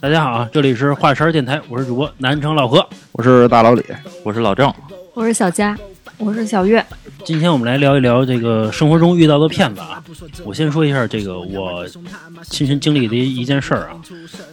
[0.00, 2.84] 大家好啊，这里是华山电台，我是主播南城老何。
[3.12, 3.84] 我是大老李，
[4.24, 4.72] 我是老郑，
[5.12, 5.76] 我是小佳，
[6.16, 6.84] 我是小月。
[7.22, 10.02] 今天我们来聊一聊这个生活中遇到的骗子啊。
[10.42, 11.86] 我先说一下这个我
[12.44, 14.00] 亲身经历的一件事儿啊，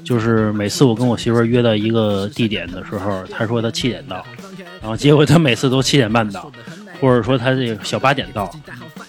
[0.04, 4.24] 就是每次我跟我媳妇约到一个地点的时候，她说她七点到，
[4.82, 6.52] 然后结果她每次都七点半到，
[7.00, 8.54] 或者说她这个小八点到，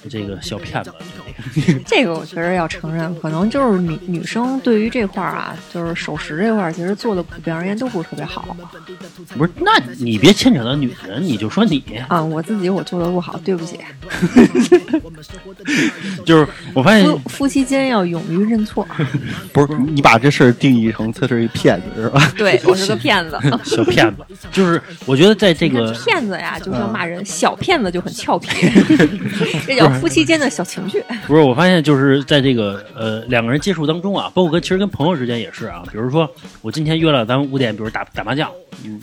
[0.08, 0.92] 这个小骗子。
[1.86, 8.56] 这个我觉得要承认，可能就是女女生对于这块儿啊，就是守时这块儿，其实做的普遍而言都不是特别好。
[9.36, 13.78] 不是，那你别牵扯到女人，你就说你啊，我自己我做的不好，对不起。
[16.24, 18.86] 就是我发现夫夫妻间要勇于认错。
[19.52, 22.32] 不是你把这事儿定义成他是一骗子是吧？
[22.36, 24.22] 对我是个骗子，小骗子。
[24.50, 28.48] 就是我觉得在这个骗子呀，就是要骂人，小骗子就很俏皮，
[29.66, 31.02] 这叫夫妻间的小情绪。
[31.28, 35.82] 不是，我发现就是在这个呃两个人接触当中啊，包括跟其实跟朋友之间也是啊。
[35.92, 36.28] 比如说
[36.62, 38.50] 我今天约了咱们五点，比如打打麻将，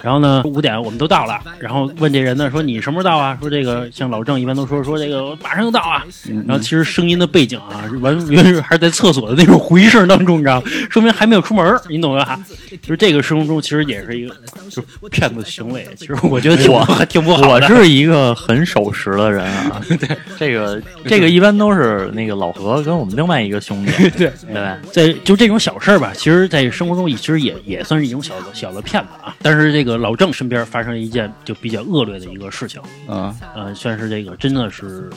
[0.02, 3.38] 然后呢五点我们都到了，然后问这人呢说你什么时候到啊？
[3.40, 6.04] 说这个像老郑一般都说说这个马上就到啊。
[6.48, 12.40] 然后其实声音的背景啊，完全是还是在厕所的那种回声当中，你知道， 说明还没有出门，你懂吧？
[12.82, 14.36] 就是这个生活中其实也是一个
[14.72, 15.88] 就骗子行为。
[15.96, 16.74] 其实我觉得挺
[17.08, 17.48] 挺不好。
[17.50, 19.80] 我是一个很守时的人啊。
[20.00, 23.92] 对，这个这个一般都是那个老何跟我们另外一个兄弟。
[24.12, 29.36] 对 对，在就这种小事儿吧，其实，在生活中也其实也也算是一种小的小的骗子啊。
[29.42, 35.10] 但是这个老郑身边发生了一件就比较恶劣的一个事情，嗯呃，算是这个真的是。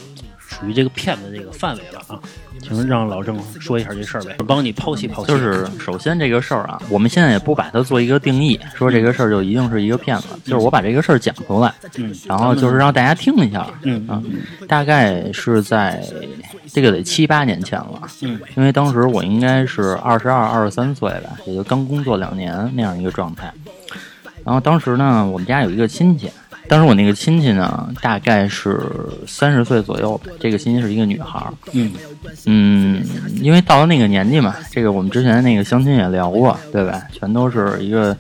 [0.59, 2.19] 属于这个骗子这个范围了啊，
[2.61, 5.27] 请让老郑说一下这事儿呗，帮你剖析剖析。
[5.27, 10.27] 就是首先这个事儿啊，我们现在也不把它做一个定义，说这个事儿就一定是一个骗子。
[10.45, 14.20] 就是我把这个事儿讲出来，嗯，然后就是让大家听一下，嗯啊，
[14.67, 16.03] 大概是在
[16.73, 23.52] 这个得七八年前了，嗯，因为当时我应该是二十二、二十三岁吧，也就刚工作两年那样一个状态。
[24.45, 26.29] 然后当时呢，我们家有一个亲戚。
[26.68, 28.79] 当时我那个亲戚呢，大概是
[29.27, 30.20] 三十岁左右。
[30.39, 31.52] 这个亲戚是一个女孩儿。
[31.73, 31.92] 嗯
[32.45, 33.02] 嗯，
[33.40, 37.02] 因为到了那个年纪嘛，这个我们之前那个相亲也聊过，对吧？
[37.11, 38.14] 全都是一个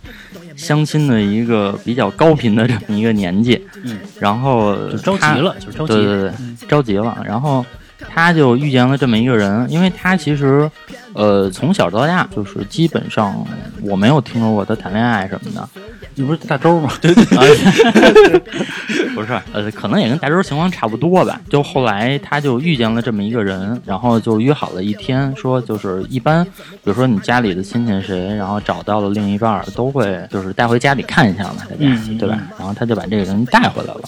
[0.56, 3.62] 相亲的一个比较高频的这么一个年纪。
[3.84, 5.94] 嗯，然后就着急了，就着急。
[5.94, 6.32] 对对对，
[6.66, 7.18] 着急了。
[7.26, 7.64] 然后
[8.08, 10.70] 他就遇见了这么一个人，因为他其实
[11.12, 13.46] 呃从小到大就是基本上
[13.82, 15.68] 我没有听说过他谈恋爱什么的。
[16.18, 16.90] 你不是大周吗？
[17.00, 18.38] 对对对，
[19.14, 21.40] 不是，呃，可能也跟大周情况差不多吧。
[21.48, 32.36] 就后来他就遇见了这么一个人，然后就约好了一天，说就是一般，比如说你家里的亲戚谁，然后找到了另一半，都会就是带回家里看一下嘛，大家对吧？
[32.58, 34.00] 然后他就把这个人带回来了，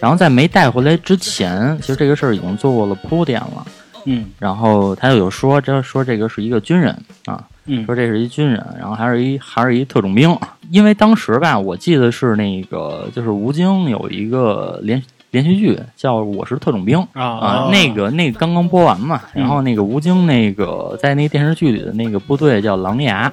[0.00, 3.66] 然后在没带回来之前，其实这个事儿已经做过了铺垫了。
[4.06, 6.96] 嗯，然后他又有说，这说这个是一个军人
[7.26, 10.36] 啊，嗯，说这是一军人，然后还是一还是一特种兵，
[10.70, 23.32] 因为当时吧，我记得是那个就是吴京有一个连连续剧叫《我是特种兵》啊啊，那个那个刚刚播完嘛，然后那个吴京那个在那电视剧里的那个部队叫狼牙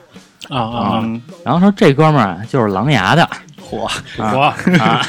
[0.49, 3.27] 啊啊，然后说这哥们儿就是狼牙的。
[3.61, 4.99] 火火啊！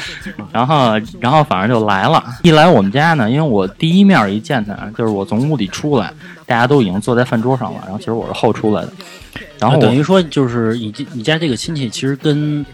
[0.51, 2.23] 然后，然后反正就来了。
[2.43, 6.13] 一来我们家呢，因为我第一面一见他，就是我从屋里出来，
[6.51, 7.79] 大家都已经坐在饭桌上了。
[7.83, 8.91] 然后其实我是后出来的。
[9.61, 12.65] 然后等于说，就是你你家这个亲戚，其实跟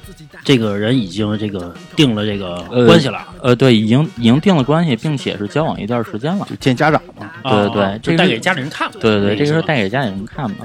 [0.43, 3.27] 这个人已经这个定了这个关系了。
[3.41, 7.29] 呃，对，已经已经定了关系，并且是交往一段时间了，就见家长嘛。
[7.43, 8.89] 对对对，这带给家里人看。
[8.93, 10.57] 对对对，这个是带给家里人看嘛。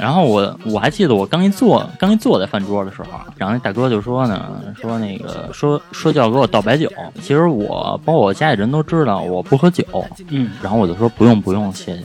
[0.00, 6.90] 然后我我还记得我刚一坐刚一坐在饭桌的时候，然后那大哥就说呢，说那个说说就要给我倒白酒。
[7.22, 9.84] 其实我包括我家里人都知道我不喝酒，
[10.28, 12.02] 嗯，然后我就说不用不用，谢谢。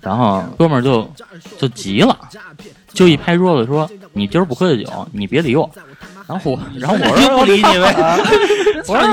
[0.00, 1.08] 然后哥们儿就
[1.58, 2.16] 就急了，
[2.92, 5.70] 就一拍桌子说：“你今儿不喝酒，你别理我。”
[6.26, 7.94] 然后我， 然后我说不理你呗。
[8.88, 9.08] 我说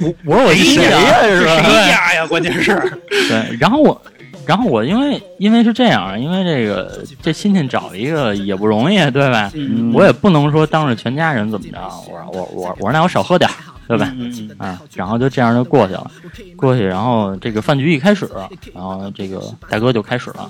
[0.00, 1.22] 我我说我谁呀？
[1.22, 2.26] 是谁家呀？
[2.26, 2.74] 关键是
[3.10, 3.56] 对。
[3.58, 4.00] 然后我。
[4.46, 9.52] 然后我因为因为是这样，因为这个这亲戚找一个也不容易，对吧？
[9.92, 11.78] 我也不能说当着全家人怎么着。
[12.10, 13.50] 我说我我我说那我少喝点，
[13.88, 14.14] 对吧？
[14.58, 16.10] 啊，然后就这样就过去了，
[16.56, 18.28] 过去，然后这个饭局一开始，
[18.74, 20.48] 然后这个大哥就开始了。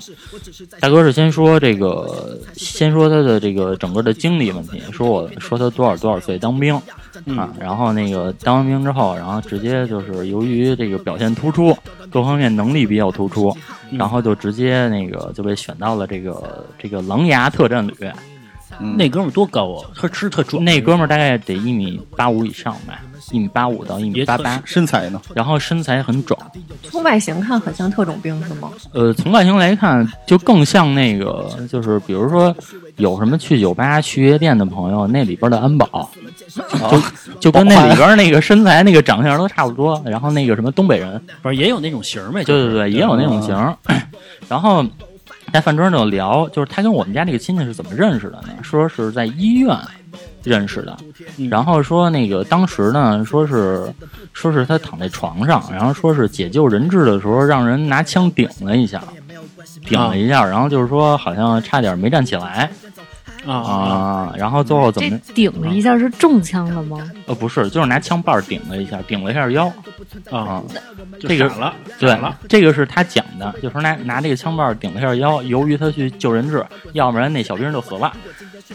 [0.79, 6.75] 大哥是先说这个，先说他的这个整个的经历问题，说我说他多少多少岁当兵
[7.37, 11.75] 啊，然后那个当完兵之后，然后直接就是由于这个表现突出，
[12.11, 13.55] 各方面能力比较突出。
[13.91, 17.95] 然后就直接那个就被选到了这个这个狼牙特战旅，
[18.79, 23.01] 嗯那哥们儿多高啊，特吃特壮，那哥们儿大概得一米八五以上吧，
[23.31, 25.21] 一米八五到一米八八，身材呢？
[25.33, 26.39] 然后身材很壮。
[26.83, 28.71] 从外形看很像特种兵是吗？
[28.93, 32.55] 呃，从外形来看，就更像那个，就是比如说
[32.97, 36.09] 有什么去酒吧、去夜店的朋友，那里边的安保，
[36.89, 37.01] 就
[37.39, 40.01] 就跟那里边那个身材、那个长相都差不多。
[40.05, 42.43] 然后那个什么东北人，不是也有那种型儿呗？
[42.43, 43.55] 对对对，也有那种型。
[44.47, 44.83] 然后
[45.53, 48.49] 在饭桌上就聊，就是他跟我们家那个亲戚是怎么认识的呢？
[48.61, 49.77] 说是在医院
[50.43, 50.97] 认识的，
[51.37, 53.91] 嗯然后说那个当时呢，说是
[54.33, 59.03] 说是他躺在床上，然后说是解救人质的时候，让人拿枪顶了一下，
[59.85, 62.69] 顶了一下，然后就是说好像差点没站起来。
[63.47, 65.17] 啊啊，啊，然然后最后怎么？
[65.33, 67.09] 顶了一下是中枪了吗？
[67.25, 69.71] 呃，不是，就是拿枪把儿顶了一下，顶了一下腰。
[70.31, 70.61] 啊
[71.21, 78.11] 这个了，对了，，这个是他讲的，就说拿拿这个枪把儿顶了一下腰，由于他去救人质，要不然那小兵就死了，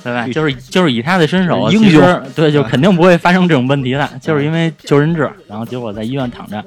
[0.03, 0.27] 对吧？
[0.29, 6.63] 就是就是以他的身手，英雄对，就肯定不会发生这种问题的，就是因为救人质，然后结果在医院躺着。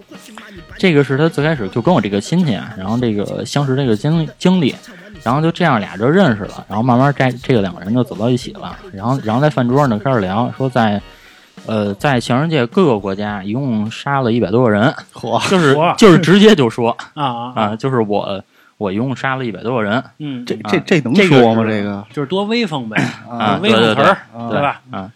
[0.77, 4.74] 这个是他最开始就跟我这个亲戚啊，然后这个相识这个经经历，
[5.24, 11.01] 然后就这样俩就认识了，然后慢慢这这个两个人就走到一起了，然后然后在饭桌上呢开始聊，说在
[11.65, 18.44] 呃在全世界各个国家一共杀了一百多个人，嚯，就是就是直接就说啊啊啊，就是我
[18.77, 21.63] 我一共杀了一百多个人嗯，这啊这这能说吗？
[21.68, 24.81] 这个就是多威风呗，啊，威风词儿，啊对吧？
[24.91, 25.00] 啊。
[25.00, 25.12] 啊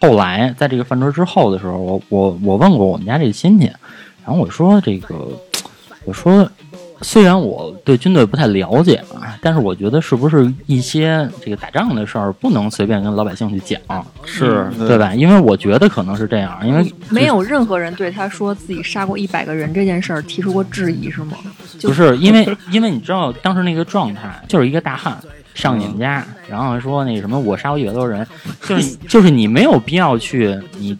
[0.00, 3.66] 后来在这个饭桌之后的时候，我我我问过我们家这亲戚，
[4.24, 5.28] 然后我说这个，
[6.04, 6.48] 我说
[7.02, 13.80] 虽然我对军队不太了解啊，但是我觉得是不是一些这个打仗的事儿不能随便跟老百姓去讲，
[14.24, 14.98] 是对？
[14.98, 15.14] 吧？
[15.14, 21.38] 因为我觉得可能是这样，因为没有任何人对他说自己杀过一百个人这件事儿提出过质疑，是吗？
[21.78, 25.16] 就不是因为因为你知道当时那个状态就是一个大汉
[25.54, 28.26] 上你们家，然后说那什么我杀过一百多人，
[28.66, 30.96] 就是就是你没有必要去你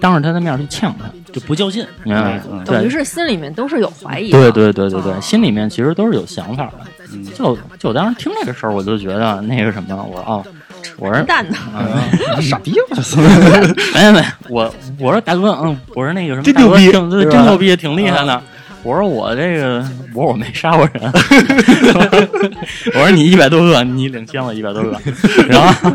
[0.00, 2.42] 当着他的面去呛他，就不较劲，明白吗？
[2.50, 4.38] 嗯等于是心里面都是有怀疑的。
[4.38, 6.72] 对对对对对，啊心里面其实都是有想法的。
[7.12, 7.24] 嗯。
[7.34, 10.44] 就就我当时听这个事儿，我就觉得那个什么，我说哦，
[10.96, 12.00] 我说完蛋的，啊
[12.40, 13.16] 傻逼吧，这是？
[13.94, 16.90] 没没，我我说大哥，嗯，我说那个什么，真牛逼
[17.30, 18.42] 真牛逼，挺厉害的。
[18.84, 19.78] 我说我这个，
[20.14, 21.10] 我说我没杀过人。
[22.94, 25.00] 我说你一百多个，你领先了一百多个。
[25.48, 25.92] 然后，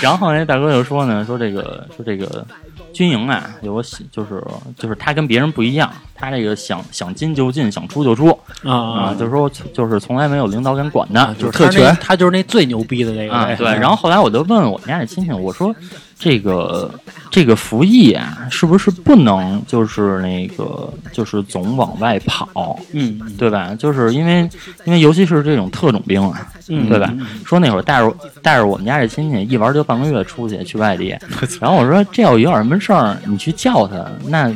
[0.00, 2.46] 然后那大哥就说呢，说这个说这个
[2.92, 3.82] 军营啊，有个
[4.12, 4.42] 就是
[4.78, 8.28] 就是他跟别人不一样，他这个想想进就进，想出就出
[8.62, 13.66] 啊啊，就是说就是从来没有领导敢管的，就是特权他就是那最牛逼的那个啊，对。
[13.66, 15.74] 然后后来我就问我们家那亲戚，我说
[16.18, 16.90] 这个
[17.30, 23.74] 这个服役啊，是不是不能就是那个就是总往外跑，嗯对吧？
[23.78, 24.48] 就是因为
[24.84, 27.26] 因为尤其是这种特种兵啊，嗯，对吧嗯？
[27.44, 31.14] 说那会儿带着带着我们家这亲戚一玩就半个月出去去外地，
[31.60, 34.50] 然后我说这要有点什么事儿，你去叫他，那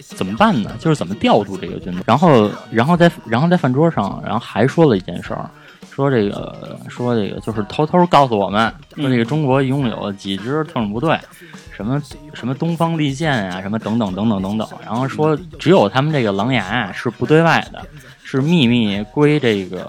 [0.00, 0.70] 怎么办呢？
[0.78, 2.02] 就是怎么调度这个军队？
[2.06, 5.48] 然后然后在然后在饭桌上，然后还说了一件事儿。
[5.94, 11.18] 说这个，说这个，就是偷偷告诉我们，说这个中国一共有几支特种部队，
[11.76, 12.00] 什么
[12.32, 14.66] 什么东方利剑啊、什么等等等等等等。
[14.82, 17.84] 然后说只有他们这个狼牙啊是不对外的，
[18.24, 19.86] 是秘密归这个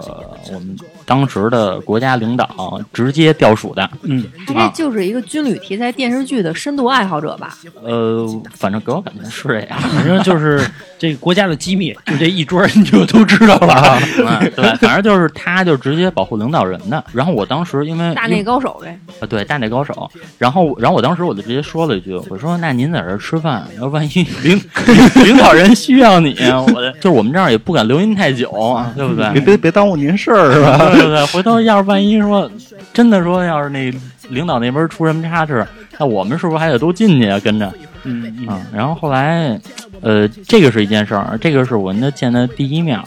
[0.52, 3.88] 我们当时的国家领导直接调属的。
[4.02, 7.56] 嗯，他这就是一个军旅题材电视剧的深度爱好者吧？
[7.82, 9.78] 呃，反正给我感觉是这样。
[9.78, 10.60] 反正就是
[10.98, 13.74] 这个国家的机密，就这一桌儿你就都知道了。
[13.74, 13.98] 啊，
[14.56, 17.02] 对，反正就是他就直接保护领导人的。
[17.12, 18.98] 然后我当时因为大内高手呗。
[19.20, 20.10] 啊，对，大内高手。
[20.38, 24.08] 然后，然后我当时我就直接说了一句，我说：“那您在这儿吃饭，要万一
[24.42, 24.60] 领
[25.24, 26.36] 领导人需要你，
[26.74, 28.50] 我的就是我们这儿也不敢留您太久，
[28.96, 29.30] 对不对？
[29.32, 30.78] 别别别耽误您事儿是吧？
[30.94, 32.50] 对对对，回头要是万一说
[32.92, 33.92] 真的说，要是那
[34.28, 35.66] 领导那边出什么差池，
[35.98, 37.38] 那我们是不是还得都进去啊？
[37.40, 37.72] 跟着
[38.04, 38.60] 嗯嗯，啊。
[38.72, 39.60] 然后后来，
[40.00, 42.98] 呃，这个是一件事儿，这个是我跟他见的第一面。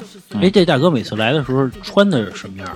[0.41, 2.67] 哎，这大哥每次来的时候穿的是什么样？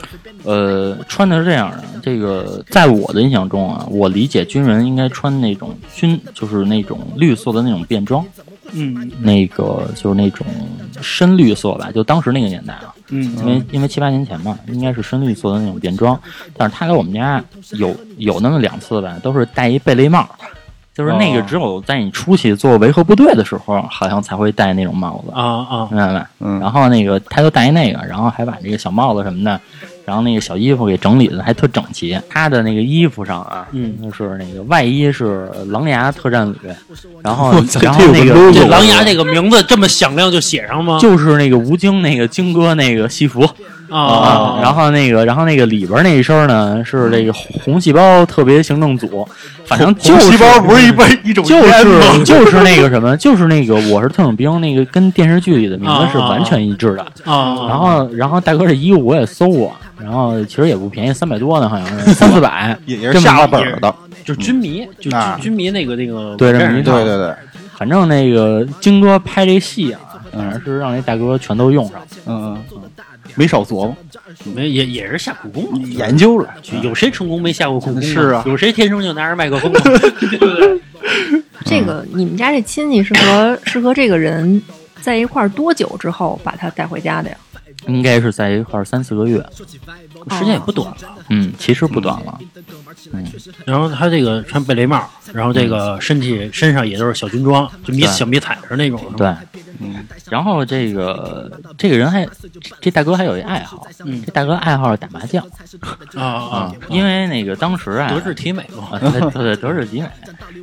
[0.46, 8.26] 呃，穿的是这样的，这个在我的印象中啊，我理解军人应该穿那种军，就是那种绿色的那种便装，
[8.74, 10.46] 嗯那个就是那种
[11.02, 16.20] 深绿色吧，就当时那个年代啊，嗯因为因为七八年前嘛，应该是深绿色的那种便装，
[16.58, 20.28] 但是他来我们家有有那么两次吧，都是戴一贝雷帽。
[20.94, 26.30] 就是那个哦只有在你出去做维和部队的时候，好像才会戴那种帽子，啊啊，明白吧？
[26.42, 29.60] 嗯然后那个他就戴一那个，然后还把这个小帽子什么的，
[30.06, 32.20] 然后那个小衣服给整理的还特整齐。
[32.30, 36.58] 他的那个衣服上啊，嗯，就是那个外衣是狼牙特战旅，
[37.22, 40.98] 然后然后那个这狼牙这个名字这么响亮就写上吗？
[41.00, 43.42] 就是那个吴京那个京哥那个西服
[43.90, 49.28] 啊，然后那个，然后那个里边那一身呢是这个红细胞特别行政组，
[49.66, 51.74] 反正就是细胞不是一般一种就是
[52.24, 57.06] 就是那个什么，就是那个我是特种兵，那个跟电视剧里的名字是完全一致的。
[57.30, 63.94] 啊，然后然后大哥这衣服我也搜过，然后其实也不便宜，三百多呢，好像是三四百， 也也是下了本儿的，
[64.26, 67.36] 就是军迷，就军军迷那个那个对对对对，
[67.78, 70.00] 反正那个京哥拍这戏啊，
[70.32, 72.02] 反正是让那大哥全都用上。
[72.26, 72.82] 嗯嗯，
[73.36, 73.96] 没少琢磨，
[74.54, 75.80] 没也也是下苦功嘛。
[75.88, 76.50] 研究了，
[76.84, 78.02] 有谁成功没下过苦功？
[78.02, 79.72] 是啊有谁天生就拿着麦克风？
[79.74, 80.82] 对不对？
[81.66, 84.62] 这个你们家这亲戚是和是和这个人
[85.00, 87.38] 在一块儿多久之后把他带回家的呀？
[87.88, 89.38] 应该是在一块儿三四个月，
[90.32, 90.98] 时间也不短了。
[91.30, 92.38] 嗯，其实不短了。
[93.14, 93.26] 嗯
[93.66, 95.02] 然后他这个穿贝雷帽，
[95.34, 99.02] 然后这个身体身上也都是小军装，就迷小迷彩似的那种。
[99.18, 99.28] 对，
[99.80, 102.28] 嗯，然后这个这个人还
[102.80, 105.44] 这大哥还有一爱好，嗯这大哥爱好是打麻将
[106.14, 108.90] 啊啊啊，，因为那个当时啊，德智体美嘛。
[108.92, 110.10] 啊，对对对，德智体美。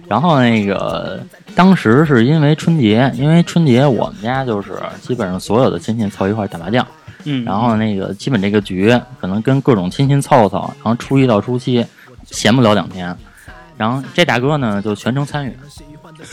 [0.06, 1.20] 然后那个
[1.54, 6.87] 当时是因为春节，因为春节我们家就是基本上所有的亲戚凑一块打麻将，
[7.28, 11.85] 嗯，然后那个基本这个局可能跟各种亲戚凑凑，然后初一到初七
[12.25, 13.14] 闲不了两天，
[13.76, 15.56] 然后这大哥呢就全程参与，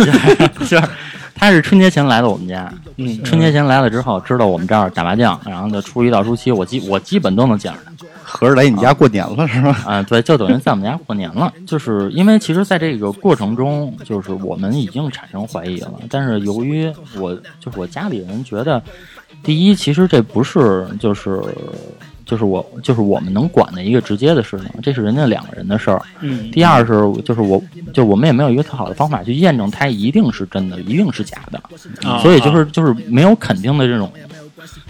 [0.60, 0.82] 就是
[1.36, 7.92] 他是春节前来的我们家，嗯春节前来了之后知道我们这儿打麻将，然后就初一到初七我基我基本都能见着他。
[8.28, 9.84] 合着来你家过年了是吧？
[9.86, 11.54] 啊，对，就等于在我们家过年了。
[11.66, 18.82] 就是因为其实在这个过程中，就是我们已经产生怀疑了，但是由于我就是我家里人觉得，
[19.46, 21.40] 第一，其实这不是就是
[22.26, 26.02] 就是我就是我们能管的一个直接的事情，这是人家两个人的事儿。
[26.22, 27.62] 嗯，第二是就是我
[27.94, 31.62] 就我们也没有一个特好的方法去验证它一定是真的，一定是假的，
[32.10, 34.12] 啊所以就是就是没有肯定的这种。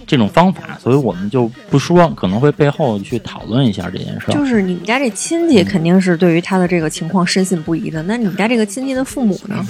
[0.08, 4.32] 这种方法，所以我们就不说，可能会背后去讨论一下这件事儿。
[4.32, 9.66] 就是你们家这亲戚肯定是对于他的这个情况深信不疑的，那你们家这个亲戚的父母呢？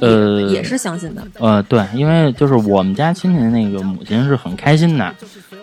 [0.00, 1.22] 呃，也是相信的。
[1.38, 5.14] 呃，对，因为就是我们家亲戚那个母亲是很开心的，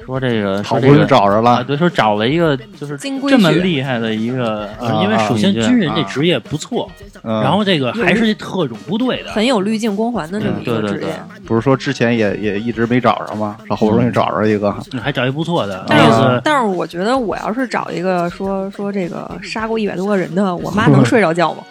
[0.05, 6.89] 说这个好不容易找着啊，了，对，说找了一个就是金龟这么厉害的一个，呃因为首先军人这职业不错，
[7.23, 13.57] 嗯然后这个还是特种部队的，很有滤镜光环的这么嗯对对对一个职业，，不是说之前也也一直没找着吗？
[13.67, 21.63] 这好不容易找着一个，还找一不错的，但是、意思但是我觉得我要是找一个说说这个杀过一百多个人的，我妈能睡着觉吗？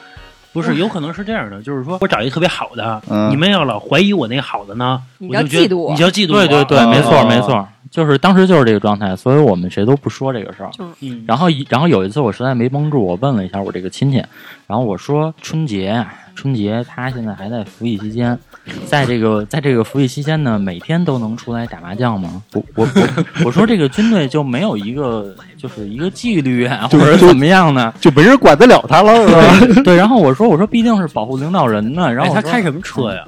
[0.55, 10.71] 不是有可能是这样的，就是说我找一个特别好的，嗯你们要老怀疑我那个好的呢，你要我就觉得嫉妒我你就要嫉妒我，对对对，哦没错没错，就是当时就是这个状态，所以我们谁都不说这个事儿。
[11.01, 14.19] 嗯，然后一然后有一次我实在没绷住，我问了一下我这个亲戚，
[14.67, 18.39] 然后我说春节啊春节他现在还在服役期间，
[18.87, 22.43] 在这个在这个服役期间呢，每天都能出来打麻将吗？
[22.53, 27.93] 我我我我说这个军队就没有一个就是一个纪律啊，或者怎么样呢？
[28.01, 29.35] 就没人管得了他了，是
[29.75, 29.83] 吧？
[29.85, 33.25] 对，然后我说我说毕竟是保护领导人呢，然哎，后他开什么车呀？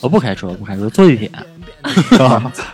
[0.00, 1.30] 我不开车不开车，坐地铁，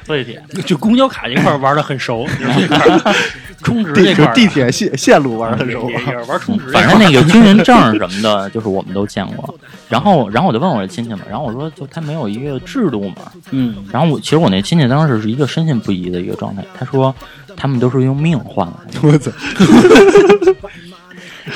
[0.04, 0.42] 坐地铁。
[0.64, 3.14] 就公交卡这块玩的很熟，这 块
[3.62, 5.90] 充值这块地铁线线路玩的很熟
[6.28, 9.54] 玩充值反正那个军人证什么的，就是我们都见过。
[9.88, 13.16] 然后，然后我就问我这亲戚嘛，然后我说，就他没有一个制度嘛。
[13.50, 17.14] 嗯然后我其实我那亲戚当时是一个深信不疑的一个状态，他说
[17.56, 19.00] 他们都是用命换来的。
[19.02, 19.30] 我操！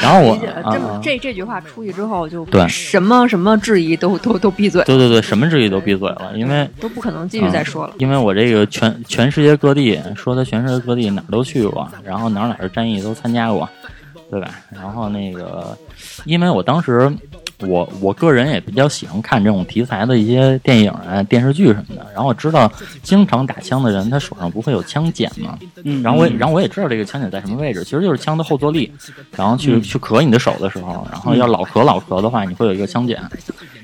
[0.02, 7.94] 然后我这么啊啊，这这这句话出去之后，就对什么什么质疑都都都闭嘴，对对对，什么质疑都闭嘴了，因为都不可能继续再说了。
[7.98, 13.68] 因为我这个全全世界各地说他全世界各地哪儿都去过，然后哪儿哪儿的战役都参加过，
[14.30, 14.50] 对吧？
[14.70, 15.76] 然后那个，
[16.24, 17.10] 因为我当时
[17.60, 22.70] 我我个人也比较喜欢看这种题材的一些电影啊、电视剧什么的，然后我知道
[23.02, 28.92] 经常打枪的人他手上不会有枪茧嘛，嗯，然后我也然后我也知道这个枪茧在什么位置，其实就是枪的后坐力，
[29.36, 33.20] 然后去、去咳你的手的时候，然后要老咳老咳的话，你会有一个枪茧。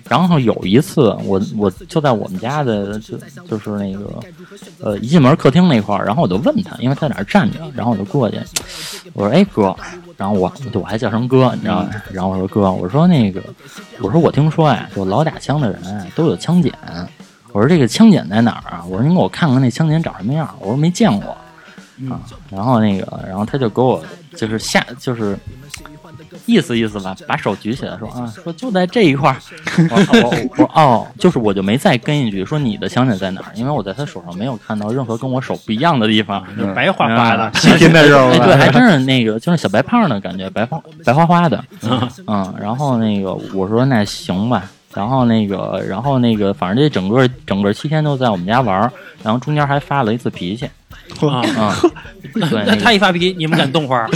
[0.07, 4.21] 然后有一次，我我就在我们家的就就是那个
[4.79, 8.39] 呃一进门客厅那块儿，然后我就问他，因为他在那儿站着，然后我就过去，
[9.15, 9.75] 我说哎哥，
[10.17, 11.91] 然后我对我还叫声哥，你知道吗？
[12.13, 13.43] 然后我说哥，我说那个
[14.01, 16.73] 我说我听说呀，就老打枪的人啊都有枪检，
[17.53, 18.85] 我说这个枪检在哪儿啊？
[18.89, 20.49] 我说你给我看看那枪检长什么样？
[20.61, 21.37] 我说没见过。
[22.11, 22.19] 啊，
[22.51, 24.05] 然后那个，然后他就给我
[24.35, 25.39] 就是下就是
[26.47, 29.37] 意思意思吧，把手举起来说啊，说就在这一块儿。
[29.89, 36.45] 我我哦，就是我就没再跟一句说你的香水在哪儿，因为我在他手上没有看到任何跟我手不一样的地方。
[36.59, 41.63] 就白花花的，细心的肉 哎，对，还真是那个，就是小白胖的感觉，白花白花花的，
[42.27, 44.65] 嗯，然后那个我说那行吧，
[44.95, 50.69] 然后那个，然后那个，反正这整个整个七天都在我们家玩儿，然后中间还发了一次脾气，
[51.29, 51.77] 啊，啊。
[52.35, 54.09] 那他一发脾气，你们敢动花儿？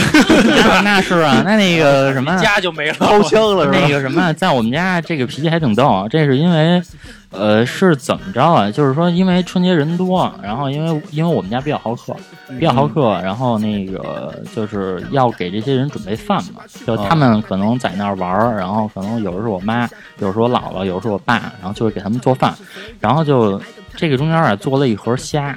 [0.45, 2.95] 那 那是啊，那那个什么， 家就没了。
[2.95, 3.79] 掏枪了是吧？
[3.81, 6.83] 那个什么，在我们家这个脾气还挺逗，这是因为，
[7.31, 8.71] 呃，是怎么着啊？
[8.71, 12.17] 就是说，因为春节人多，然后因为因为我们家比较好客，
[12.59, 22.55] 比较好客，然后那个就是要给这些人准备饭嘛，就他们可能在那儿玩儿，然后可能有时候是我妈，有时候我姥姥，有时候我爸，然后就会给他们做饭，
[22.99, 23.61] 然后就
[23.95, 25.57] 这个中间啊做了一盒虾，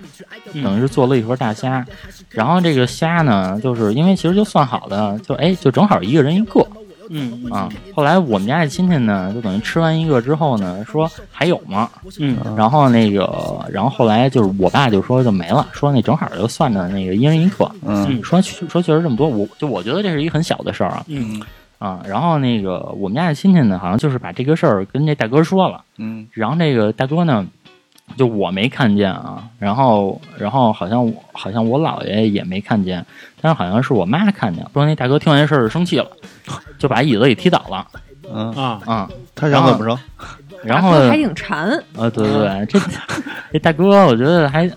[0.61, 1.85] 等于是做了一盒大虾。
[2.31, 6.65] 然后这个虾呢，就是因为其实就算好的，就哎，就正好一个人一个，
[7.11, 7.69] 嗯啊。
[7.93, 11.89] 后来我们家这亲戚呢，就等于吃完一个之后呢，说还有吗？
[12.19, 21.41] 嗯然后那个，然后后来就是我爸就说就没了，说那正好就算着那个一人一个，嗯说说确实这么多，我就我觉得这是一个很小的事儿啊嗯
[21.79, 22.01] 啊。
[22.07, 27.45] 然后那个我们家这亲戚呢，好像就是把这个事儿跟那大哥说了，嗯然后那个大哥呢，
[28.17, 33.05] 就我没看见啊，然后然后好像好像我姥爷也没看见，
[33.41, 36.07] 但是好像是我妈看见，说那大哥听完这事儿生气了，
[36.77, 37.87] 就把椅子给踢倒了。
[38.33, 39.99] 嗯，啊，啊、他想怎么着？
[40.63, 42.79] 然后还挺馋，啊，对对对，这
[43.51, 44.69] 这大哥我觉得还，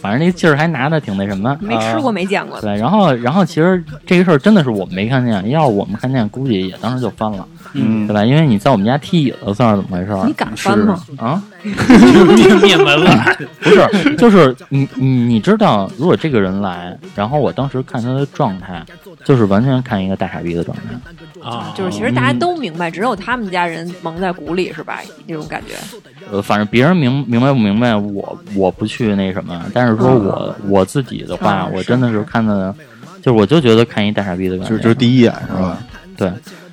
[0.00, 1.54] 反正那劲儿还拿的挺那什么。
[1.60, 2.56] 没吃过没见过。
[2.56, 2.62] 的。
[2.62, 8.24] 对，然后然后其实这个事儿真的是我们没看见，要是我们看见，估计也当时就翻了，嗯对吧？
[8.24, 11.00] 因为你在我们家踢椅子，算是怎么回事儿你敢翻吗？
[11.18, 11.42] 啊？
[12.62, 13.36] 灭门了。
[13.62, 18.84] 不是，就是你你你知道，如果这个人来，然后我当时看他的状态，
[19.24, 21.48] 就是完全看一个大傻逼的状态。
[21.48, 25.00] 啊，就是其实大家都明白，只有他们家人蒙在鼓里，是吧？
[25.26, 25.74] 那种感觉。
[26.30, 32.74] 呃，反正别人明明白不明白，我我不去那什么，但是说我我自己的话，嗯我真的是看的，
[33.22, 35.78] 就是我就觉得看一大傻逼的感觉，就就是第一眼是吧？
[36.16, 36.30] 对。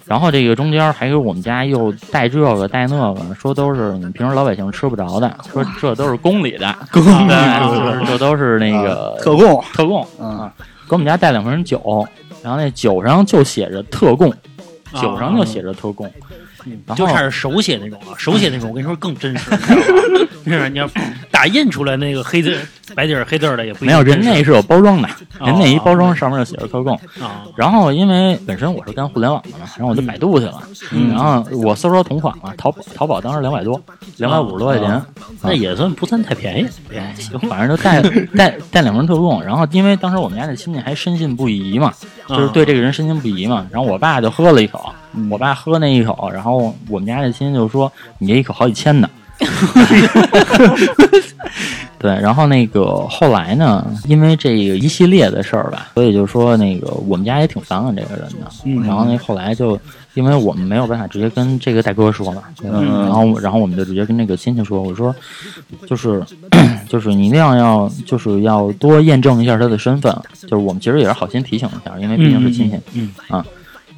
[0.09, 10.39] 然后这个中间还有我们家又带这个带那个，说都是你平时老百姓吃不着的，说这都是宫里的，宫里的，这都是那个特供，特供嗯。
[10.39, 10.53] 啊，
[10.89, 12.07] 给我们家带两瓶酒，
[12.41, 14.31] 然后那酒上就写着特供，
[14.91, 16.13] 啊酒上就写着特供，然
[16.87, 20.63] 后就差是手写那种了，手写那种我跟你说更真实，你知道吧？
[20.65, 20.89] 是你要
[21.31, 22.57] 打印出来那个黑字
[22.95, 25.07] 白底儿黑字儿的也不一没有人那是有包装的，
[25.39, 26.95] 哦人那一包装上面就写着特供。
[27.21, 33.79] 啊，然后因为本身我是干互联网的嘛，然后我就百度去了，嗯然后我搜着同款嘛，淘宝淘宝当时两百多，
[34.17, 35.05] 两百五十多块钱，啊
[35.43, 36.67] 那也算不算太便宜。
[36.95, 37.13] 哎
[37.47, 38.01] 反正就带
[38.35, 39.41] 带带两份特供。
[39.43, 41.93] 然后因为当时我们家那亲戚还深信不疑嘛，
[42.27, 43.65] 就是对这个人深信不疑嘛。
[43.71, 44.93] 然后我爸就喝了一口，
[45.29, 49.09] 我爸喝那一口，然后我们家那亲戚就说：“你这一口好几千呢。
[51.99, 58.49] ”对，然后那个后来呢，因为这个一系列的事儿吧，所以就说那个我们家也挺反感这个人的。
[58.63, 59.77] 嗯然后那后来就
[60.13, 65.13] 因为我们没有办法直接跟这个大哥说嘛，嗯然后然后我们就直接跟那个亲戚说，我说
[65.87, 66.23] 就是
[66.87, 72.79] 就是你一定要要就是要多验证一下他的身份，就是我们其实也是好心提醒一下，因为毕竟是亲戚。
[72.93, 73.45] 嗯啊。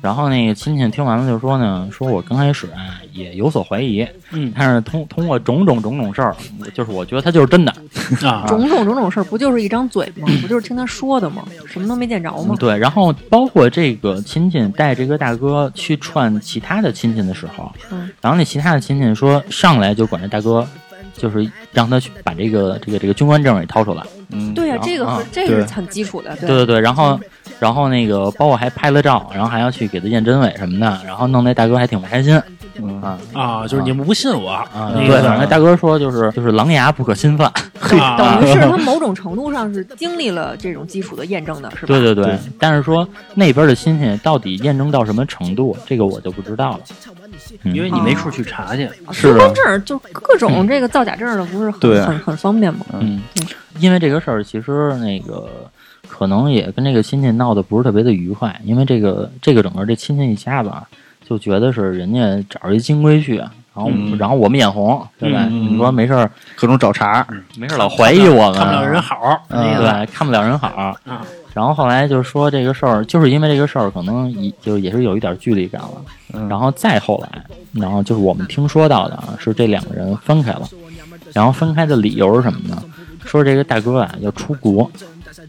[0.02, 6.36] 然后那个亲戚听完了就说呢，说我刚开始啊也有所怀疑，嗯但是通通过种种种种事儿，
[6.74, 7.72] 就是我觉得他就是真的。
[8.28, 10.28] 啊，种种种种事儿，不就是一张嘴吗？
[10.42, 11.44] 不就是听他说的吗？
[11.68, 12.56] 什么都没见着吗？
[12.60, 20.68] 对，然后包括这个亲戚带这个大哥去串其他的亲戚的时候，嗯然后那其他的亲戚说上来就管这大哥，
[21.22, 24.02] 就是让他去把这个这个这个军官证给掏出来。
[24.34, 27.20] 嗯，对呀、这个啊是这个是很基础的，对对对，然后
[27.60, 32.42] 然后那个包括还拍了照，然后还要去给他验真伪什么的，然后弄那大哥还挺不开心
[32.82, 34.58] 嗯啊啊，就是你们不信我
[34.96, 37.46] 对，反正个那大哥说就是就是狼牙不可侵犯，
[38.00, 41.88] 啊 等于是他某种程度上是经历了这种基础的验证的，是吧？
[41.88, 43.06] 对对对对，但是说
[43.36, 46.80] 那边的亲戚到底验证到什么程度，这个我就不知道了。
[47.64, 47.76] 嗯。
[47.76, 48.90] 因为你没处去查去。
[49.12, 49.32] 是啊。
[49.32, 52.86] 军官证儿就各种这个造假证的，不是很很很方便吗？
[52.94, 53.22] 嗯，
[53.80, 55.50] 因为这个事儿，其实那个
[56.08, 60.84] 可能也跟这个亲戚闹得不是特别的愉快，因为这个这个整个这亲戚一家子啊，
[61.28, 64.18] 就觉得是人家找一金龟婿，然后、嗯。
[64.18, 65.46] 然后我们眼红，对吧？
[65.50, 67.26] 嗯你说没事儿各种找茬，
[67.58, 70.96] 没事儿老怀疑我们，看不了人好，嗯对，看不了人好。
[71.52, 76.02] 啊然后后来就是说这个事儿，就是因为这个事儿，可能一就也是有一点距离感了。
[76.34, 80.68] 嗯然后再后来，然后就是我们听说到的啊，是这两个人分开了。
[81.34, 82.82] 然后分开的理由是什么呢？
[83.26, 84.90] 说这个大哥啊要出国，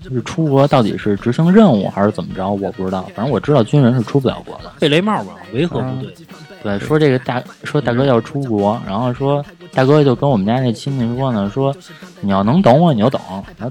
[0.02, 3.02] 就是出国到底是执行任务还是怎么着，我不知道。
[3.14, 4.70] 反正我知道军人是出不了国的。
[4.78, 6.14] 贝雷帽吧，维和部队。
[6.62, 11.74] 对，说这个大说大哥要出国，然后说大哥就跟我们家那亲戚说呢，说
[12.20, 13.20] 你要能等我你就等，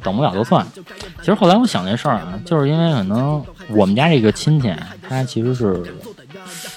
[0.04, 0.66] 等不了就算。
[1.20, 4.74] 其实后来我想这事儿啊，就是因为可能我们家这个亲戚，
[5.08, 5.82] 他其实是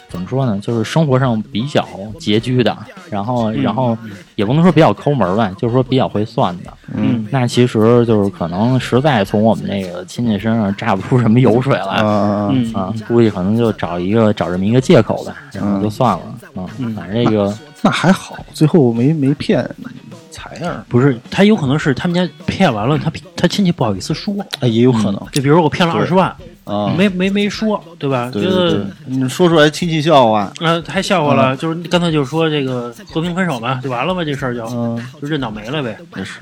[0.08, 1.86] 怎么说呢，就是生活上比较
[2.20, 2.76] 拮据的，
[3.10, 3.62] 然后嗯。
[3.62, 3.96] 然后
[4.36, 6.72] 也不能说比较抠门吧，就是说比较会算的。
[6.94, 7.26] 嗯。
[7.30, 11.96] 那其实就是可能实在从我们那个亲戚身上榨不出什么油水来。
[12.02, 16.22] 啊，嗯啊，估计可能就找一个找这么一个借口吧，然后就算了。
[16.56, 16.94] 嗯，嗯。
[16.94, 19.68] 反正这个那还好，最后没没骗
[20.30, 25.20] 财儿，不是，他有可能是他们家骗完了，他他亲戚不好意思说，哎，也有可能。
[25.32, 26.94] 就比如我骗了二十万，啊。
[26.96, 28.30] 没没没说，对吧？
[28.32, 35.96] 对觉得对对，你说出来亲戚笑话，啊，太笑话了，就是刚才就说这个和平分手嘛，就完了吧，这事儿就嗯，就认倒霉了呗。
[36.16, 36.40] 也是，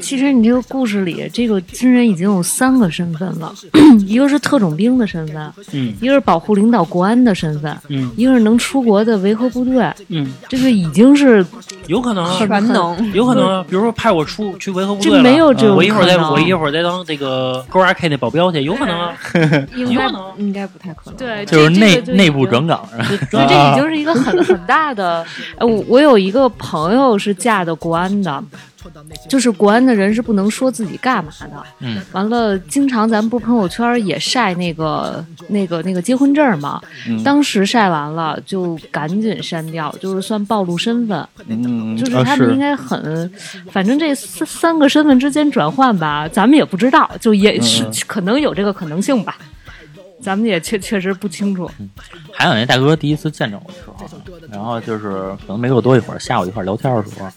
[0.00, 3.52] 其实你这个故事里，这个军人已经有三个身份了，
[4.06, 9.90] 一个是特种兵的身份，嗯一个是保护领导国安的身份，嗯一个是能出国的维和部队。
[10.08, 11.44] 嗯，这个已经是
[11.86, 13.12] 有可能啊，全能。
[13.12, 19.12] 有可能啊，比如说派我出去维和部队没有这种我一会儿再我一会儿再当这个勾 R K 那保镖去，有可能啊，
[19.74, 20.06] 应该。
[20.38, 21.16] 应该不太可能。
[21.16, 22.86] 对，就是这内内部转岗，
[23.30, 25.24] 所以 这已经是一个很很大的。
[25.56, 28.42] 呃，我我有一个朋友是嫁的国安的，
[29.28, 31.62] 就是国安的人是不能说自己干嘛的。
[31.80, 41.26] 嗯，完了，经常咱们不是朋友圈也晒那个那个那个结婚证嘛，嗯当时晒完了就赶紧删掉，就是算暴露身份。
[41.46, 43.30] 嗯，就是啊他们应该很，
[43.70, 49.36] 反正这三三个身份之间转换吧，咱们也不知道，就也是、嗯可能有这个可能性吧，
[50.20, 51.70] 咱们也确确实不清楚。
[52.32, 57.28] 还有那大哥第一次见着我的时候，然后就是可能没过多一会儿，下午一块聊天的时候，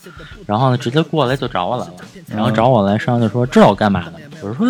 [0.46, 1.94] 然后呢直接过来就找我来了，
[2.28, 4.66] 然后找我来，商量就说知道我干嘛的，我说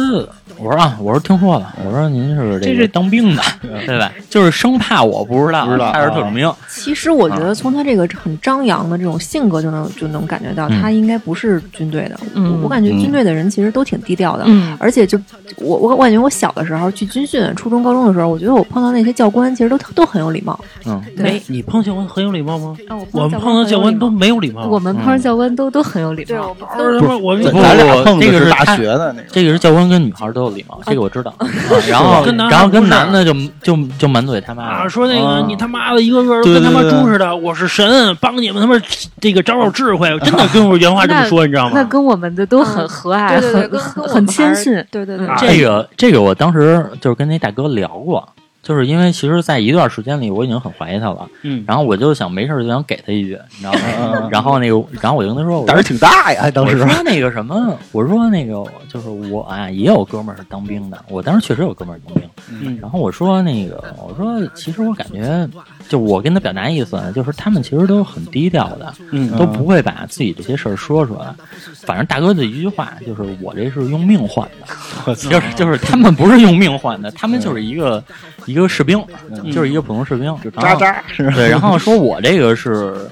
[0.57, 3.43] 我说啊，我说听说了，我说您是这个这是当兵的，
[3.85, 4.12] 对吧？
[4.31, 12.19] 就是生怕我不知道，不知道他是特种兵，其实我觉得从他这个很张扬的这种性格就能就能感觉到，他应该不是军队的。
[12.33, 12.53] 嗯。
[12.53, 14.43] 我我感觉军队的人其实都挺低调的。
[14.47, 14.75] 嗯。
[14.79, 15.19] 而且就
[15.57, 20.59] 我我我感觉我小的时候去军训，初中高中的时候，我觉得我碰到那些教官其实都都很有礼貌。
[20.85, 22.75] 嗯，没，你碰教官很有礼貌吗？
[22.88, 24.65] 啊我们碰到教官都没有礼貌。
[24.67, 26.56] 我们碰到教官都都很有礼对，貌我。
[26.56, 31.34] 们不是他妈我不咱俩碰这的是大个是他学的那个，这个是教官跟女孩都有礼貌，这个我知道。
[31.39, 31.47] 啊
[31.88, 38.80] 然后跟男孩然后跟男的就就就满嘴他妈说那个啊你他妈的一个个都跟他妈对对猪似的，我是神，帮你们他妈
[39.19, 41.71] 这个找找智慧，真的跟我原话这么说，你知道吗？
[41.75, 44.84] 那跟我们的都很和蔼，对对对，很很谦逊。
[44.91, 48.28] 对对对，啊这个这个我当时就是跟那大哥聊过，
[48.69, 54.29] 就是因为其实，在一段时间里，我已经很怀疑他了，嗯，然后我就想没事儿就想给他一句，你知道吗？
[54.29, 62.29] 然后那个，然后我就跟他说，胆儿挺大呀，当时我说那个什么，我说那个就是我啊，也有哥们儿是当兵的，我当时确实有哥们儿当兵。
[62.51, 65.49] 嗯然后我说那个，我说其实我感觉，
[65.89, 71.34] 就我跟他表达意思，就是他们其实都很低调的，嗯都不会把自己这些事儿说出来。
[71.82, 78.04] 反正大哥的一句话就是我这是用命换的，就是就是他们不是用命换的，他们就是一个
[78.45, 79.04] 一个士兵，
[79.52, 81.30] 就是一个普通士兵，渣渣是？
[81.32, 83.10] 对，然后说我这个是，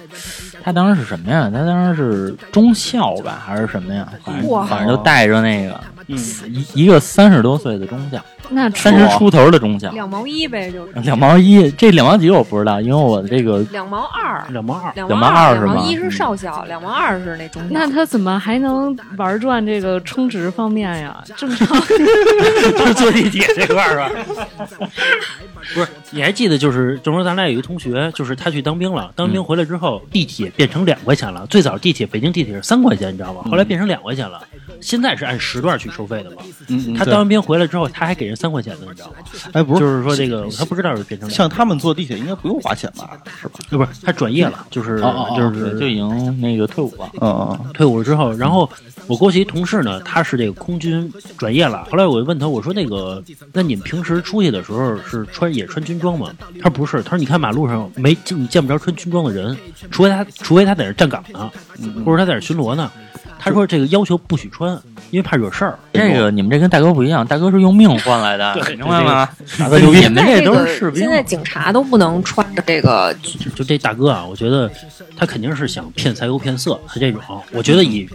[0.64, 1.50] 他当时是什么呀？
[1.52, 4.08] 他当时是中校吧，还是什么呀？
[4.24, 17.68] 反正反正就带着那个嗯一一个三十多岁的中校，那三十出头的中校，两毛一呗，就是 两毛一，这两毛几我不知道，因为我这个两毛二，两毛二，两两毛二二是吗两毛一是少校，两毛二是那中校。
[17.72, 21.24] 那他怎么还能玩转这个充值方面呀？
[21.36, 21.68] 正常
[22.78, 24.48] 就是坐地铁这块儿是吧？
[25.74, 31.46] 不是，你还记得就是就说咱俩有一个同学，就是他去当兵了，当兵回来之后，地铁变成两块钱了。
[31.48, 33.42] 最早地铁北京地铁是三块钱，你知道吗？
[33.50, 34.42] 后来变成两块钱了。
[34.80, 36.38] 现在是按时段去收费的嘛？
[36.98, 39.16] 他当完兵回来之后，他还给人三块钱的，你知道吗？
[39.54, 43.18] 哎，不是，就是说这个他不知道是变成像他们坐地铁应该不用花钱吧？
[43.42, 43.60] 是吧？
[43.70, 45.02] 不是他转业了，就是
[45.36, 47.10] 就是就已经那个退伍了。
[47.20, 48.70] 嗯嗯退伍了之后，然后
[49.08, 51.86] 我过去一同事呢，他是这个空军转业了。
[51.92, 56.32] 后来我就问他，我说那个，那你们平时出去的时候是穿也穿军装吗？
[56.62, 59.58] 他说不是，他说你看马路上没你见不着穿军装的人，
[59.90, 61.52] 除非他除非他在那站岗呢，
[62.06, 62.92] 或者他在那巡逻呢。
[63.40, 64.72] 他说这个要求不许穿，
[65.12, 65.78] 因为怕惹事儿。
[65.94, 69.30] 这个你们这跟大哥不一样，大哥是用命换来的，对明白吗？
[69.58, 74.70] 大哥牛逼你们这都是士兵现，在警察都不能穿着这个就就这大哥啊，我觉得
[75.16, 77.22] 他肯定是想骗财又骗色，他这种，
[77.52, 78.08] 我觉得以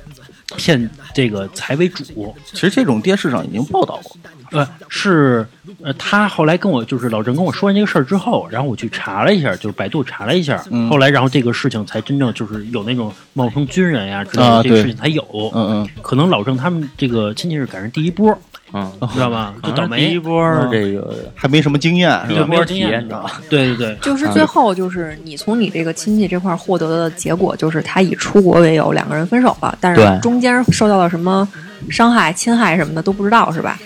[0.56, 2.34] 骗这个财为主。
[2.44, 4.16] 其实这种电视上已经报道过。
[4.52, 5.46] 呃，是
[5.82, 15.22] 呃，他后来跟我就是老郑跟我说完这个事儿之后，然后我去查了一下，就是百度查了一下，嗯后来然后这个事情才真正就是有那种冒充军人呀之类的、啊这个事情才有。
[15.54, 18.38] 嗯嗯，可能老郑他们这个亲戚是赶上第一波，
[18.74, 19.54] 嗯，知道吧？
[19.62, 20.18] 就倒霉第一。
[20.18, 22.38] 波嗯这个还没什么经验是吧？
[22.40, 23.40] 对没有经体验，验你知道吧？
[23.50, 31.46] 对对对，就是最后就是你从你这个亲戚这块儿获得的结果，就是他以出国为由两个人分手了，但是中间受到了什么
[31.90, 33.78] 伤害、侵害什么的都不知道是吧？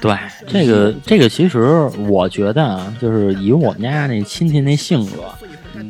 [0.00, 1.60] 对，这个这个其实
[2.08, 5.24] 我觉得啊，就是以我们家那亲戚那性格，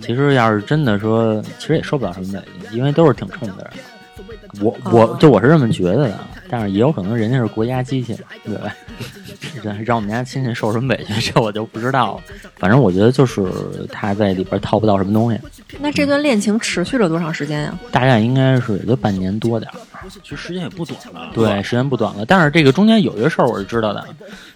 [0.01, 3.71] 其实要是真的说，其实也受不了什么委屈，因为都是挺冲的人。
[4.61, 8.75] 我我就我是这么觉得的，但是也有可能人家是国家机器，对吧？
[9.63, 12.23] 这让我们家亲戚受什么委屈，这我就不知道了。
[12.57, 13.47] 反正我觉得就是
[13.91, 15.39] 他在里边套不到什么东西，
[15.81, 17.79] 那这段恋情持续了多长时间呀？
[17.91, 19.79] 大概应该是也就半年多点儿。
[20.23, 21.31] 其实时间也不短了。
[21.35, 22.25] 对，时间不短了。
[22.25, 24.05] 但是这个中间有一个事儿我是知道的，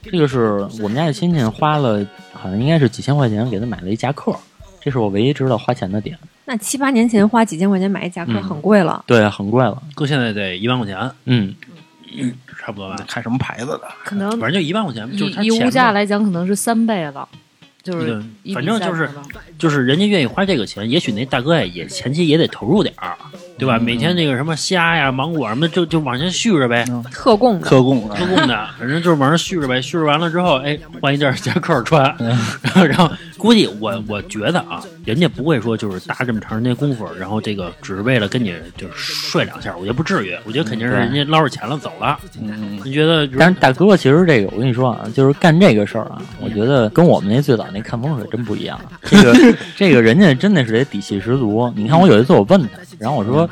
[0.03, 4.35] 这个是我们家的亲戚花了，好像应该是几千块钱给他买了一夹克，
[4.81, 6.19] 这是我唯一知道花钱的点。
[6.47, 9.03] 那七八年前花几千块钱买一夹克嗯很贵了。
[9.07, 9.83] 对，很贵了。
[9.95, 11.55] 搁现在得一万块钱，嗯，
[12.61, 12.97] 差不多吧。
[13.09, 13.83] 看什么牌子的？
[14.05, 17.29] 可能反正就一万块钱，就以物价来讲，可能是三倍了，
[17.85, 18.21] 就是
[18.55, 19.09] 反正就是
[19.59, 23.15] 就是人家愿意花这个钱，也许那大哥呀也前期也得投入点儿，
[23.59, 23.79] 对吧？
[23.79, 29.83] 每天那个什么虾呀、芒果什么，就就往前续着呗，特供的，特供的特供的，反正就是往上续着呗。
[29.83, 40.35] 续着完了之后，哎，换一件夹克穿，然 后然后估计我我觉得啊，人家不会说就是搭这么长时间功夫，然后这个只是为了跟你就是睡两下，我觉得不至于。
[40.45, 42.19] 我觉得肯定是人家捞着钱了走了。
[42.41, 43.29] 嗯，你觉得？
[43.39, 48.81] 但是大哥，其实这个我跟你说啊，就是干这个事儿啊，我觉得跟我们那最早那看风水真不一样。
[49.03, 51.71] 这个这个人家真的是得底气十足。
[51.75, 53.51] 你看我有一次我问他，然后我说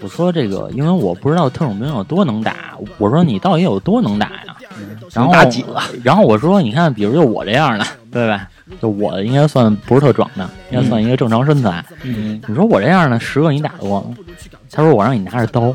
[0.00, 4.56] 我说这个，因为我不知道特种兵有多能打，我说你到底有多能打呀？
[5.12, 5.80] 然后打几个？
[6.02, 8.48] 然后我说你看，比如就我这样的，对吧？
[8.82, 11.84] 就我应该算不是特壮的，应该算一个正常身材。
[12.02, 14.14] 嗯，你说我这样的十个你打得过吗？
[14.70, 15.74] 他说我让你拿着刀。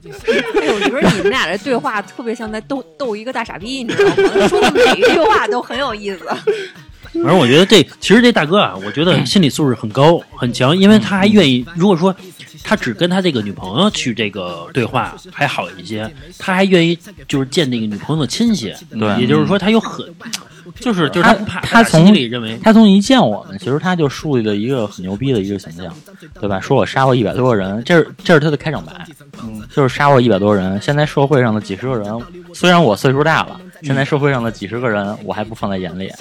[0.60, 4.46] 哎，我觉得你们俩这对话特别像在逗逗一个大傻逼，你知道吗？
[4.48, 6.20] 说的每一句话都很有意思。
[7.12, 12.14] 反正我觉得这其实这大哥啊，我觉得心理素质很高很强，因为他还愿意，如果说
[12.62, 16.98] 他只跟他这个女朋友去这个对话还好一些，他还愿意
[17.28, 20.06] 就是见那个女朋友的亲戚，对也就是说他有很，
[20.80, 25.94] 就是就是他不怕，他从心里认为他从一见我们，其实他就树立了一个很牛逼的一个形象，
[26.40, 26.60] 对吧？
[26.60, 28.92] 说我杀过一百多个人，这是这是他的开场白，
[29.42, 30.80] 嗯，就是杀过一百多人。
[30.80, 32.18] 现在社会上的几十个人，
[32.54, 36.18] 虽然我岁数大了，现在社会上的几十个人我还不放在眼里啊。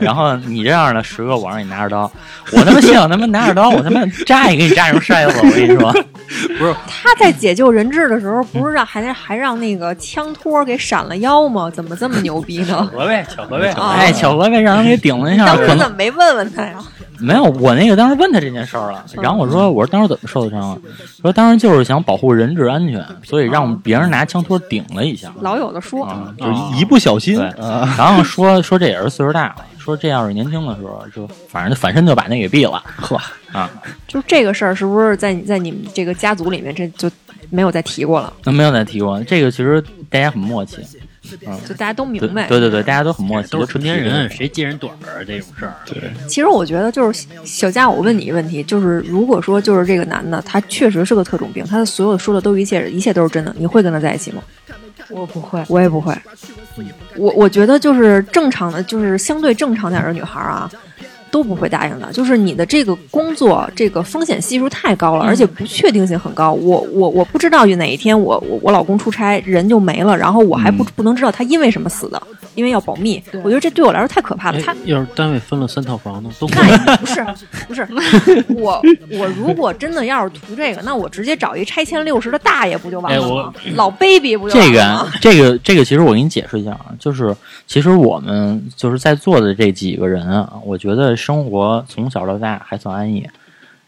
[0.00, 2.10] 然后你这样的十个，我让你拿着刀，
[2.52, 5.92] 我他妈想他妈拿着刀，我他妈扎也给你扎成筛子，我跟你说。
[6.86, 11.70] 他在解救人质的时候，不是让还还让那个枪托给闪了腰吗？
[11.70, 12.88] 怎么这么牛逼呢？
[12.92, 16.78] 合呗，巧合呗，啊哎，巧合呗让人给顶了一下，当时怎么没问问他呀？
[17.18, 20.78] 没有，我那个当时问他这件事儿了，然后我说，我说当时怎么受的伤啊？
[21.20, 25.30] 说当时就是想保护人质安全，所以让别人拿枪托顶了一下。
[25.40, 27.38] 老有的说，啊，就是一不小心
[27.98, 32.82] 然后说说这也是岁数大了，说这要是年轻的时候，就反正就反身就把那给毙了。
[32.96, 33.20] 呵，
[33.52, 33.70] 啊，
[34.08, 37.10] 就是这个事儿，是不是在你在你们这个家族里面，这就
[37.50, 38.32] 没有再提过了？
[38.44, 40.78] 那没有再提过这个，其实大家很默契，
[41.46, 42.46] 嗯，就大家都明白。
[42.48, 45.74] 对对对，大家都很默契，都是成年人，谁揭人短儿啊这种事儿？
[45.84, 54.42] 对，其实我觉得就是小佳，我问你一个问题，就是如果说就是这个男的他确实是个特种兵，他的所有说的都一切一切都是真的，你会跟他在一起吗？
[55.10, 56.14] 我不会，我也不会。
[57.16, 60.70] 我我觉得就是正常的，就是相对正常点的女孩儿啊，
[61.32, 62.12] 都不会答应的。
[62.12, 66.52] 就是你的这个工作，这个风险系数太高了，而且不确定性很高。
[66.52, 72.22] 我我我不知道哪一天我我我老公出差人就没了，然后我还不、不能知道他因为什么死的，
[72.54, 73.22] 因为要保密。
[73.42, 74.60] 我觉得这对我来说太可怕了。
[74.60, 77.26] 他哎要是单位分了三套房呢，都那也不是
[77.68, 77.86] 不是，
[78.54, 83.52] 我我如果真的要是图这个，那我直接找一拆迁六十的大爷不就完了吗？
[83.74, 85.08] 老 baby 不就完这个？
[85.20, 87.34] 这个这个，其实我给你解释一下啊，就是
[87.66, 93.26] 其实我们就是在座的这几个人啊，我觉得生活从小到大还算安逸，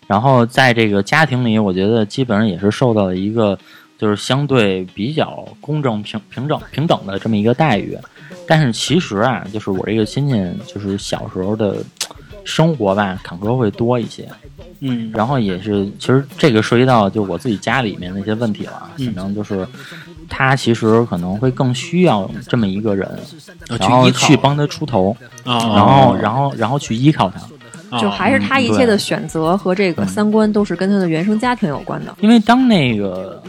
[0.06, 3.58] 然后在这个家庭里，我觉得基本上也是受到了一个
[3.98, 7.98] 就是相对比较公正平平整平等的这么一个待遇。
[8.46, 11.76] 但是其实啊，就是我这个亲戚，就是小时候的
[12.44, 14.28] 生活吧，坎坷会多一些。
[14.80, 19.66] 嗯，然后也是，其实这个涉及到就我自己家里面的一些问题了可能就是
[20.28, 23.08] 他其实可能会更需要这么一个人，
[23.70, 27.38] 要然后去帮他出头，啊，然后然后然后去依靠他。
[27.40, 32.12] 啊就还是他一切的选择和这个三观都是跟他的原生家庭有关的。
[32.20, 33.40] 因为当那个，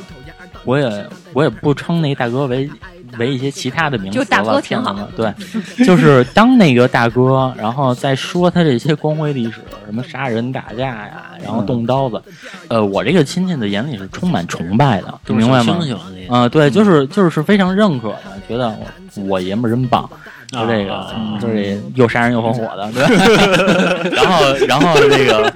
[0.66, 2.70] 我也我也不称那大哥为
[3.18, 12.22] 为一些其他的名词了，就大哥挺好的对，就是当那个大哥，然后再说他这些光辉历史，什么杀人打架呀，然后动刀子，
[12.68, 15.66] 呃，我这个亲戚的眼里是充满崇拜的，你明白吗？
[15.66, 20.10] 小星星那个啊、对，就是就是是非常认可的，觉得我我爷们儿真棒。
[20.52, 24.10] 就这个啊，就这又杀人又放火的，对吧？
[24.16, 25.52] 然后，然后这个，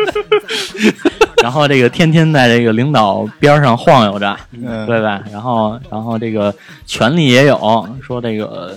[1.41, 5.21] 然后这个天天在这个领导边上晃悠着，嗯对吧？
[5.31, 6.53] 然后，然后这个
[6.85, 8.75] 权力也有，说这个，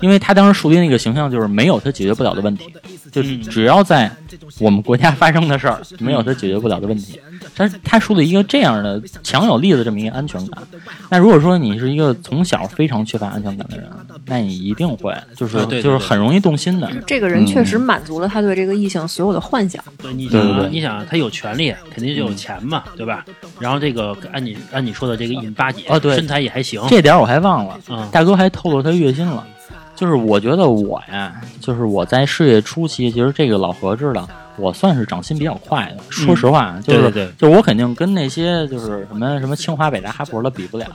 [0.00, 2.72] 因为他当时树立那个形象就是没有他解决不了的问题，
[3.10, 4.10] 就是只要在
[4.58, 7.20] 我们国家发生的事儿，没有他解决不了的问题。
[7.54, 10.62] 他他树立一个这样的强有力的这么一个安全感。
[11.10, 13.86] 那如果说你是一个从小非常缺乏安全感的人，
[14.26, 16.90] 那你一定会就是啊对对就是很容易动心的。
[17.06, 19.82] 这个人确实满足了他对这个异性所有的幻想。
[19.98, 23.24] 对，你想啊，对对对你想啊他有权利，肯定就有钱嘛，对吧？
[23.58, 29.46] 然后这个按你按你说的这个一米八几，哦对身材也还行，这点我还忘了，嗯大哥还透露他月薪了。
[29.94, 36.02] 就是我觉得我呀，就是我在事业初期，其实这个老何知道，我算是涨薪比较快的。
[36.10, 40.86] 说实话，就是对对对就是我肯定跟那些就是什么什么清华、北大、哈佛的比不了。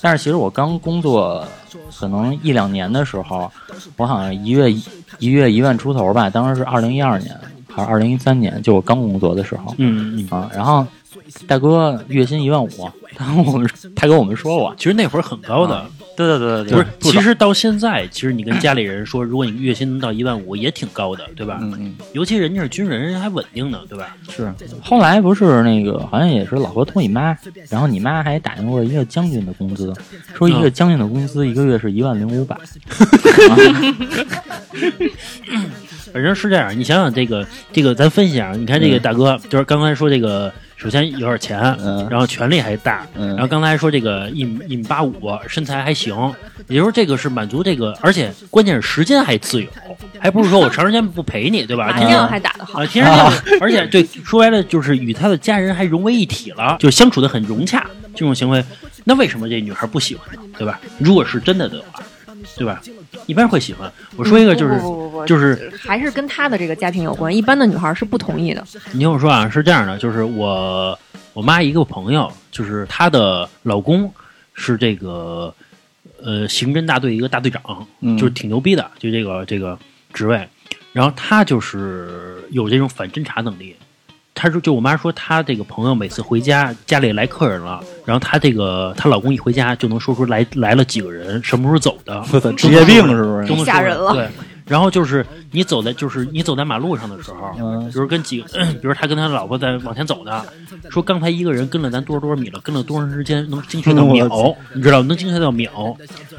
[0.00, 1.46] 但是其实我刚工作
[1.98, 3.50] 可能一两年的时候，
[3.96, 4.70] 我好像一月
[5.18, 7.36] 一月一万出头吧，当时是二零一二年
[7.68, 10.28] 还是二零一三年，就我刚工作的时候嗯嗯。
[10.30, 10.50] 啊。
[10.54, 10.86] 然后
[11.46, 12.68] 大哥月薪一万五，
[13.16, 15.84] 他跟我们他跟我们说过，其实那会儿很高的，
[16.16, 16.84] 对对对对，不是。
[16.84, 21.58] 对其实到现在，其实你跟家里人说，如果你月薪能到一万五，也挺高的，对吧？
[21.62, 24.16] 嗯嗯，尤其人家是军人，人家还稳定呢，对吧？
[24.28, 27.36] 是，后来不是那个好像也是老何托你妈，
[27.68, 29.94] 然后你妈还打听过一个将军的工资，
[30.34, 32.56] 说一个将军的工资一个月是一万零五百，
[36.12, 45.12] 反正是这样，你想想这个这个，咱分析啊，你看这个大哥，就是刚才说这个，首先有点钱，嗯然后权力还大，嗯然后刚才说这个一米一米八五，
[45.46, 46.14] 身材还行，
[46.68, 49.68] 也就是说这个是满足这个，而且关键是时间还自由，
[50.18, 51.88] 还不是说我长时间不陪你，对吧？
[51.88, 57.86] 麻天天将还打得好啊，，天生就， 而且对，说白了就是与他的家人还融为一体了，就相处的很融洽。
[58.14, 58.64] 这种行为，
[59.04, 60.42] 那为什么这女孩不喜欢呢？
[60.58, 60.80] 对吧？
[60.98, 62.02] 如果是真的的话，
[62.56, 62.80] 对吧？
[63.26, 63.90] 一般会喜欢。
[64.16, 67.34] 我说一个就是不不不不不就是还是跟他的这个家庭有关。
[67.34, 68.64] 一般的女孩是不同意的。
[68.92, 70.98] 你听我说啊，是这样的，就是我
[71.32, 74.12] 我妈一个朋友，就是她的老公
[74.54, 75.54] 是这个
[76.22, 79.78] 呃刑侦大队一个大队长，嗯就是挺牛逼的，就这个这个
[80.12, 80.48] 职位。
[80.92, 83.76] 然后他就是有这种反侦查能力。
[84.40, 92.24] 他说，就我妈说，她这个朋友每次回家，家里来客人了，然后她这个她老公一回家就能说出来来了几个人，什么时候走的，
[92.56, 93.46] 职业病是不是？
[93.46, 94.26] 都吓人了对，
[94.70, 98.48] 然后就是你走在就是你走在马路上的时候，嗯比如跟几个，
[98.80, 100.44] 比如他跟他老婆在往前走呢，
[100.90, 105.96] 说刚才一个人跟了咱多少多少米了，跟了多长时间，能精确到秒， 你知道能精确到秒。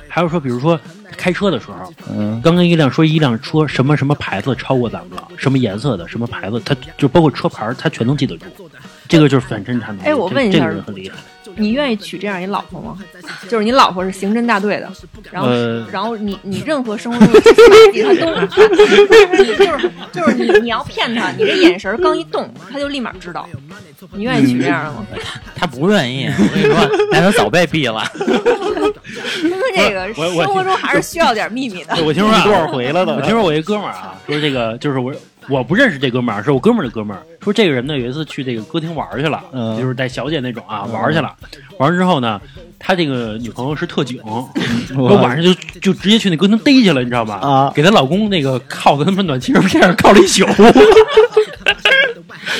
[0.07, 0.79] 还有说，比如说
[1.17, 8.45] 开车的时候，嗯刚跟一辆说一辆车什么什么牌子超过咱们了，什么颜色的什么牌子，他就包括车牌，他全能记得住。
[9.09, 10.01] 这个就是反侦查能力。
[10.03, 11.17] 哎我这这问一下个人很厉害。
[11.55, 12.97] 你愿意娶这样一老婆吗？
[13.49, 14.91] 就是你老婆是刑侦大队的，
[15.31, 23.47] 然后、 呃然后你你任何生活中的蛛丝马迹他都，你就是就是你你要骗他，你这眼神刚一动，他就立马知道。
[24.13, 25.05] 你愿意娶这样的吗？
[25.55, 28.03] 他不愿意，我跟你说，那他早被毙了。
[29.75, 31.95] 这个生活中还是需要点秘密的。
[32.03, 35.13] 我听说啊 多少回了都我听说我一哥们儿啊，说这个就是我
[35.49, 37.21] 我不认识这哥们儿，是我哥们儿的哥们儿。
[37.43, 41.33] 说这个人呢有一次去这个歌厅玩儿去了，嗯就是带小姐那种啊，玩儿去了。
[41.79, 42.39] 完了之后呢，
[42.77, 44.19] 他这个女朋友是特警，
[44.93, 47.35] 说晚上就就直接去那歌厅逮去了，你知道吧？
[47.41, 50.45] 啊给她老公那个靠在他妈暖气片上靠了一宿。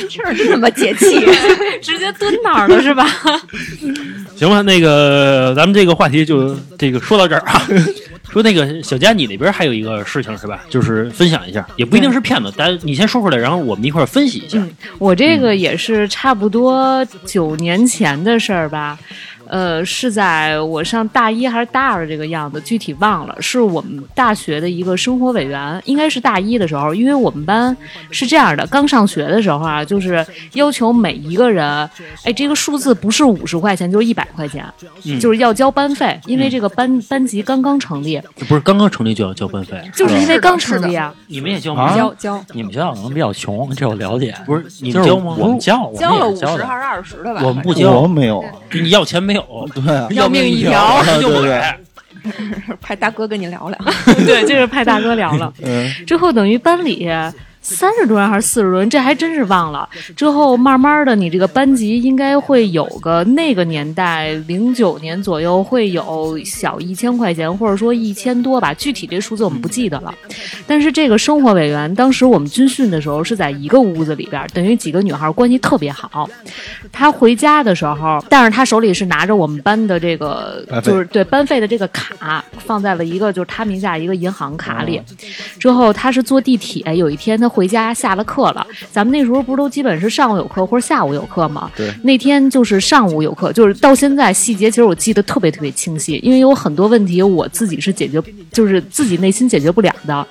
[0.10, 1.20] 是这么解气，
[1.82, 3.06] 直接蹲那儿了是吧？
[4.36, 7.62] 行吧，那个咱们这个话题就这个说到这儿啊。
[8.32, 10.64] 说那个小佳，你那边还有一个事情是吧？
[10.70, 14.58] 就是分享一下，也不一定是骗子，但你先说出来，然后我们一块儿分析一下。
[14.58, 18.98] 嗯，我这个也是差不多九年前的事儿吧。
[19.52, 23.36] 呃，是在我上大一还是大二这个样子，具体忘了。
[23.42, 27.76] 是我们大学的一个生活委员，应该是大一的时候，因为我们班
[28.12, 31.68] 是这样的，刚上学的时候啊，就是要求每一个人，
[32.24, 34.66] 哎，这个数字不是五十块钱就是一百块钱，
[35.06, 41.14] 嗯就是要交班费，因为这个班班级刚刚成立，不是刚刚成立就要交班费，就是因为刚成立啊。
[41.28, 41.84] 你们也交吗？
[41.84, 44.34] 啊交交你们学校可能比较穷，这我了解。
[44.46, 45.36] 不是你们交吗？
[45.38, 46.38] 我们交，我们交了五。
[46.38, 47.42] 十还是二十的吧？
[47.44, 49.41] 我们不交我没有，你要钱没有，
[49.74, 51.62] 对啊，要命一条啊就不给对
[52.24, 52.78] 对。
[52.82, 53.78] 派大哥跟你聊聊。
[54.26, 55.52] 对，就是派大哥聊了。
[55.64, 57.10] 嗯之后等于班里
[57.62, 59.88] 三十多人还是四十多人，这还真是忘了。
[60.16, 70.14] 之后慢慢的，你这个班级应该会有个那个年代零九年左右会有小一千块钱，或者说一千多吧，具体这数字我们不记得了。
[70.66, 76.28] 但是这个生活委员，当时我们军训的时候是在一个屋子里边，等于几个女孩关系特别好。
[76.92, 85.00] 她回家的时候，但是她手里是拿着我们班的这个，就是对班费的这个卡，放在了一个就是她名下一个银行卡里。
[85.60, 88.66] 之后她是坐地铁，有一天他回家下了课了。
[88.92, 91.70] 咱们那时候不是都基本是上午有课或者下午有课吗？
[91.76, 91.94] 对。
[92.04, 100.26] 那天就是上午有课，就是到现在细节其实我记得特别特别清晰，因为有很多问题我自己是解决，就是自己内心解决不了的。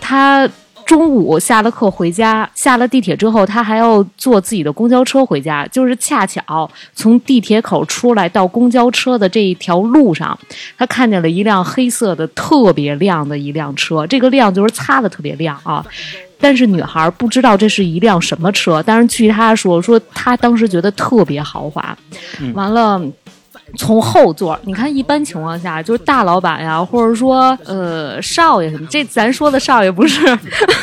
[0.00, 0.48] 他。
[0.90, 5.64] 中午下了课回家，下了地铁之后，他还要坐自己的公交车回家。
[5.68, 10.36] 就是恰巧从地铁口出来到公交车的这一条路上，
[10.76, 15.86] 他看见了一辆黑色的特别亮的一辆车，这个亮就是擦的特别亮啊。
[16.40, 21.96] 但是女孩不知道这是一辆什么车，但是据她说，说她当时觉得特别豪华。
[22.52, 23.00] 完了。
[23.76, 30.36] 从后座，你看，一般情况下就是大老板呀，或者说呃少爷什么，这咱说的少爷不是，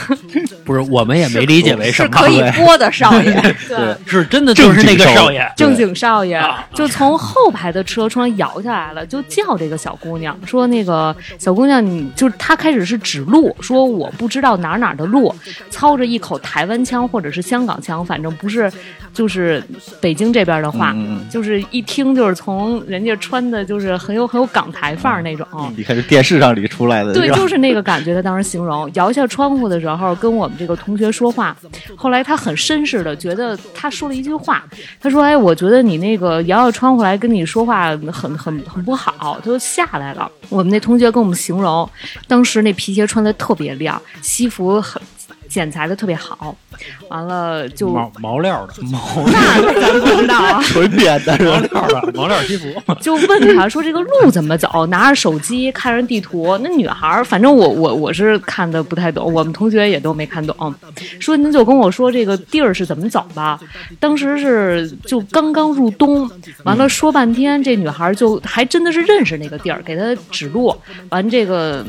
[0.64, 3.34] 不是我们也没理解为什么可以播的少爷，
[3.68, 6.42] 对，是真的就是那个少爷，正经少爷，
[6.74, 15.34] 就从后排的车窗摇下来了，就叫这个小姑娘，说那个小姑娘，你就他开始是指路，说我不知道哪哪的路，
[15.70, 18.72] 操着一口台湾腔或者是香港腔，反正不是
[19.14, 19.62] 就是
[20.00, 20.96] 北京这边的话，
[21.30, 22.77] 就是一听就是从。
[22.86, 28.14] 人家穿的就是很有很有港台范儿那种，你看这电视上里出来的，对，就是那个感觉。
[28.14, 31.56] 他当时形容摇下窗户的时候跟我们这个同学说话，
[31.96, 34.64] 后来他很绅士的觉得他说了一句话，
[35.00, 40.32] 他说：“哎，我觉得你那个摇下窗户来跟你说话很很很不好。”他就下来了。
[40.50, 41.90] 我们那同学跟我们形容，
[42.28, 45.02] 当时那皮鞋穿的特别亮，西服很。
[45.48, 46.56] 剪裁的特别好，
[47.10, 51.38] 完了就毛毛料的毛，那咱不知道啊，纯编的
[51.72, 52.68] 毛料的毛料 西服。
[53.02, 56.58] 就问他说这个路怎么走，拿着手机看着地图。
[56.62, 60.76] 那女孩儿，反正我我我是看的不太懂，我们同学也都没看懂。
[61.20, 63.60] 说您就跟我说这个地儿是怎么走吧。
[64.00, 66.30] 当时是就刚刚入冬，
[66.64, 70.76] 完了说半天，这女孩就还真的是认识那个地儿，给她指路。
[71.10, 71.86] 完这个。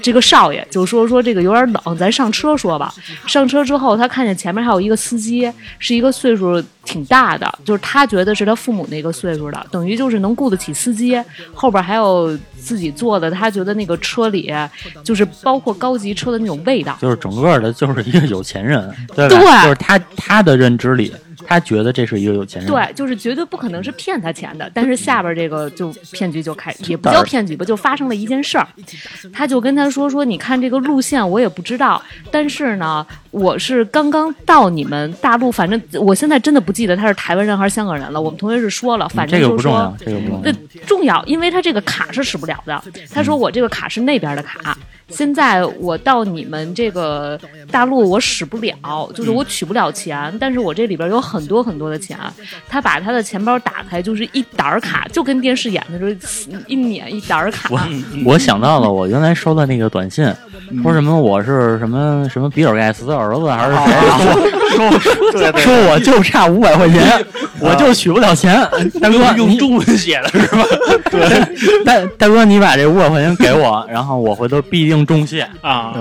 [0.00, 2.92] 这个少爷就说说这个有点冷，咱上车说吧。
[3.26, 11.20] 上车之后，他看见前面还有一个司机，是一个岁数挺大的，就是他觉得是他父母那个岁数的，等于就是能雇得起司机。
[11.54, 14.52] 后边还有自己坐的，他觉得那个车里
[15.04, 19.62] 就是包括高级车的那种味道，就是整个的就是一个有钱人，对吧？
[19.62, 21.12] 就是他他的认知里。
[21.46, 24.70] 他觉得这是一个有钱人，对，就是绝对不可能是骗他钱的。
[24.74, 28.66] 但是下边这个就骗局就开，也不叫骗局吧，就发生了一件事儿。
[29.32, 38.20] 他就跟他说说，你看这个路线我也不知道，但是呢，我是刚刚到你们大陆，反正我现在真的不记得他是台湾人还是香港人了。
[38.20, 42.82] 我们同学是说了，反正就说这个不重要，这个不重要，重要，因为他这个卡是使不了的。
[43.10, 44.76] 他说我这个卡是那边的卡。
[45.12, 47.38] 现在我到你们这个
[47.70, 52.18] 大陆，我使不了，就是我取不了钱，但是我这里边有很多很多的钱。
[52.68, 56.10] 他把他的钱包打开，就是一沓卡，就跟电视演的时候
[56.66, 57.68] 一捻一沓卡。
[57.70, 57.78] 我
[58.24, 60.24] 我想到了，我原来收的那个短信，
[60.82, 63.92] 说什么我是什么什么比尔盖茨的儿子还是谁？
[64.72, 67.24] 说 说我就差五百块钱，
[67.62, 68.54] 我就取不了钱。
[69.00, 70.64] 大哥用中文写的是吧？
[71.10, 75.02] 对，大大哥你把这五百块钱给我，然后我回头必定。
[75.12, 75.92] 重谢啊，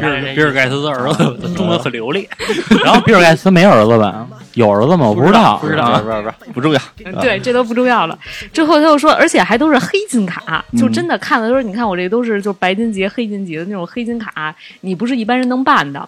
[0.00, 2.28] 比尔比尔盖茨的儿子中文很流利，
[2.84, 4.26] 然后比尔盖茨没儿子吧？
[4.52, 5.08] 有儿子吗？
[5.08, 6.80] 我不知道，不知道，不不不，不重要。
[7.22, 8.16] 对，这都不重要了。
[8.52, 16.06] 之后他又说，而且还都是黑金卡，就真的看的都是，你看我这都是就白金级、黑金级的那种黑金卡，你不是一般人能办的。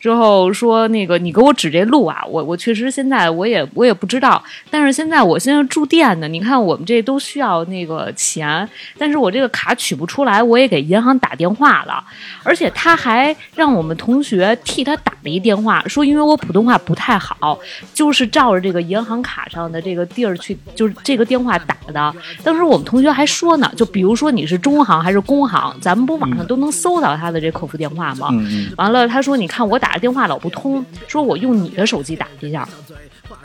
[0.00, 8.68] 之后说那个你给我指这路啊，我我确实现在我也我也不知道，但是现在我现在住店呢，你看我们这都需要那个钱，
[8.98, 12.04] 但是我这个卡取不出来，我也给银行打电话了，
[12.42, 17.58] 而且他还让我们同学替他打了一电话，说因为我普通话不太好，
[17.94, 22.14] 就是照着这个银行卡上的这个地儿去，就是这个电话打的。
[22.42, 28.28] 当时我们同学还说呢，就比如说你是中行还是工行，咱们不网上都能搜到他的这客服电话吗？
[28.76, 29.63] 完了他说你看。
[29.64, 32.68] 我打着电话老不通，说我用你的手机打一下，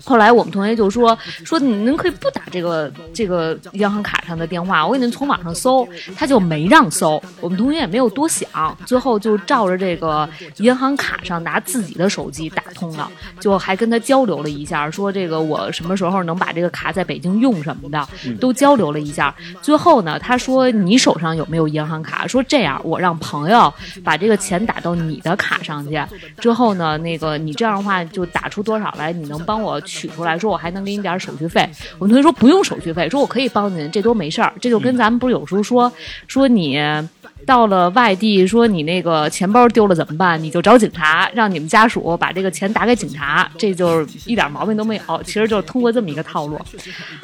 [0.03, 7.21] 后来我们同学就说说您可以不打这个这个银行卡上的电话，我给您从网上搜，他就没让搜。
[7.41, 10.27] 我们同学也没有多想，最后就照着这个
[10.57, 13.09] 银行卡上拿自己的手机打通了，
[13.39, 18.07] 就还跟他交流了一下，说这个我什么时候能把这个卡在北京用什么的，
[18.39, 19.34] 都交流了一下。
[19.61, 22.25] 最后呢，他说你手上有没有银行卡？
[22.25, 23.73] 说这样，我让朋友
[24.03, 26.01] 把这个钱打到你的卡上去，
[26.39, 31.67] 之后呢，那个你这样的话就打出多少来，你能帮我取出来，说我还能给你点手续费。
[31.97, 34.53] 我们同学说不用手续费，说我可以帮您，这都没事儿。
[34.61, 35.91] 这就跟咱们不是有时候说
[36.28, 36.80] 说你。
[37.45, 40.41] 到了外地，说你那个钱包丢了怎么办？
[40.41, 45.23] 你就找警察，让你们家属把这个钱打给警察，这就是一点毛病都没有。
[45.23, 46.59] 其实就是通过这么一个套路。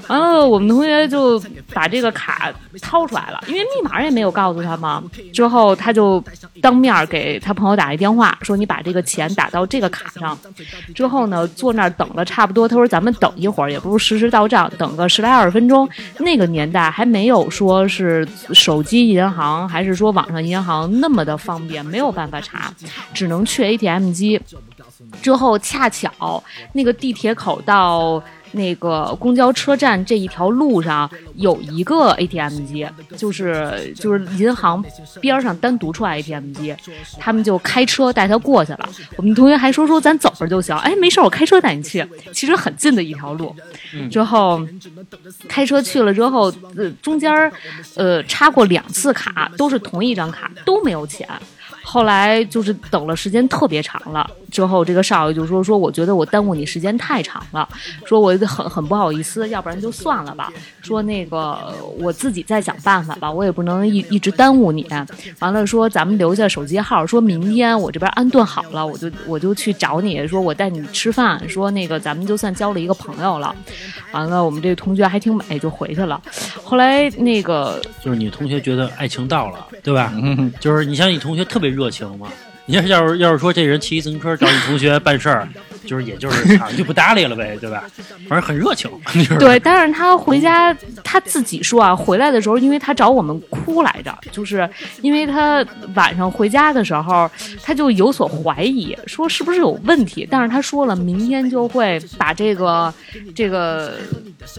[0.08, 1.40] 完了，我们同学就
[1.74, 2.52] 把这个卡
[2.82, 5.04] 掏出来了，因为密码也没有告诉他嘛。
[5.32, 6.24] 之后他就
[6.62, 10.38] 当面给他朋友打一电话，说你把这个钱打到这个卡上。
[10.96, 15.88] 之后呢，坐那儿等了差不多，他说咱们等一会儿，也不是实时到账，等个十来二十分钟。
[16.20, 20.05] 那个年代还没有说是手机银行，还是说。
[20.06, 22.72] 说网上银行那么的方便，没有办法查，
[23.12, 24.40] 只能去 ATM 机。
[25.22, 26.44] 之后恰巧
[26.74, 28.22] 那个地铁口到。
[28.56, 34.84] 那个公交车站这一条路上有一个 ATM 机，就是就是银行
[35.22, 36.76] 边上单独出来 ATM 机，
[37.20, 38.90] 他们就开车带他过去了。
[39.18, 42.06] 我们同学还说说咱走着就行，哎，没事，我开车带你去。
[42.34, 43.56] 其实很近的一条路。
[44.10, 44.66] 之后
[45.48, 47.32] 开车去了之后，呃，中间
[47.96, 51.28] 呃插过两次卡，都是同一张卡，都没有钱。
[51.84, 57.68] 后来就是等了时间特别长了，之后这个少爷就说说，我觉得我耽误你时间太长了，
[58.06, 60.52] 说我很很不好意思，要不然就算了吧。
[60.82, 64.88] 说那个我自己再想办法吧，我也不能一一直耽误你。
[65.40, 73.54] 完了说咱们留下手机号，说明天我这边安顿好了，我就我就去找你，说我带你吃饭，说那个咱们就算交了一个朋友了。
[74.14, 76.22] 完了我们这个同学还挺美，就回去了。
[76.64, 80.14] 后来那个就是你同学觉得爱情到了，对吧？
[80.60, 81.66] 就是你像你同学特别。
[81.76, 82.30] 热情嘛？
[82.66, 85.48] 你要是要是要是说这人骑自行车找你同学办事儿。
[85.86, 87.84] 就是，也就是 就不搭理了呗，对吧？
[88.28, 88.90] 反正很热情。
[89.40, 94.70] 对，但是他回家他自己说啊，回来的时候，因为他找我们哭来着，就是
[95.02, 97.30] 因为他晚上回家的时候，
[97.62, 100.28] 他就有所怀疑，说是不是有问题。
[100.30, 102.94] 但是他说了，明天就会把这个
[103.36, 103.94] 这个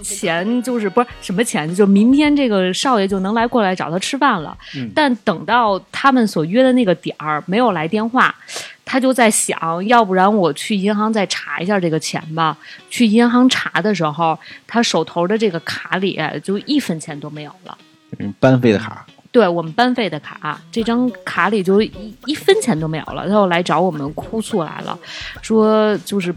[0.03, 4.57] 钱，就是不是什么钱，就明天这个少爷就能来过来找他吃饭了。
[4.95, 8.35] 但等到他们所约的那个点儿，没有来电话。
[8.87, 12.57] 他就在想，要不然我去银行再查一下这个钱吧。
[12.89, 17.77] 去银行查的时候，他手头的这个卡里就一分钱都没有了。
[18.19, 19.05] 嗯，班费的卡。
[19.33, 23.27] 对我们班费的卡，这张卡里就一一分钱都没有了。
[23.27, 24.99] 他又来找我们哭诉来了，
[25.43, 26.35] 说就是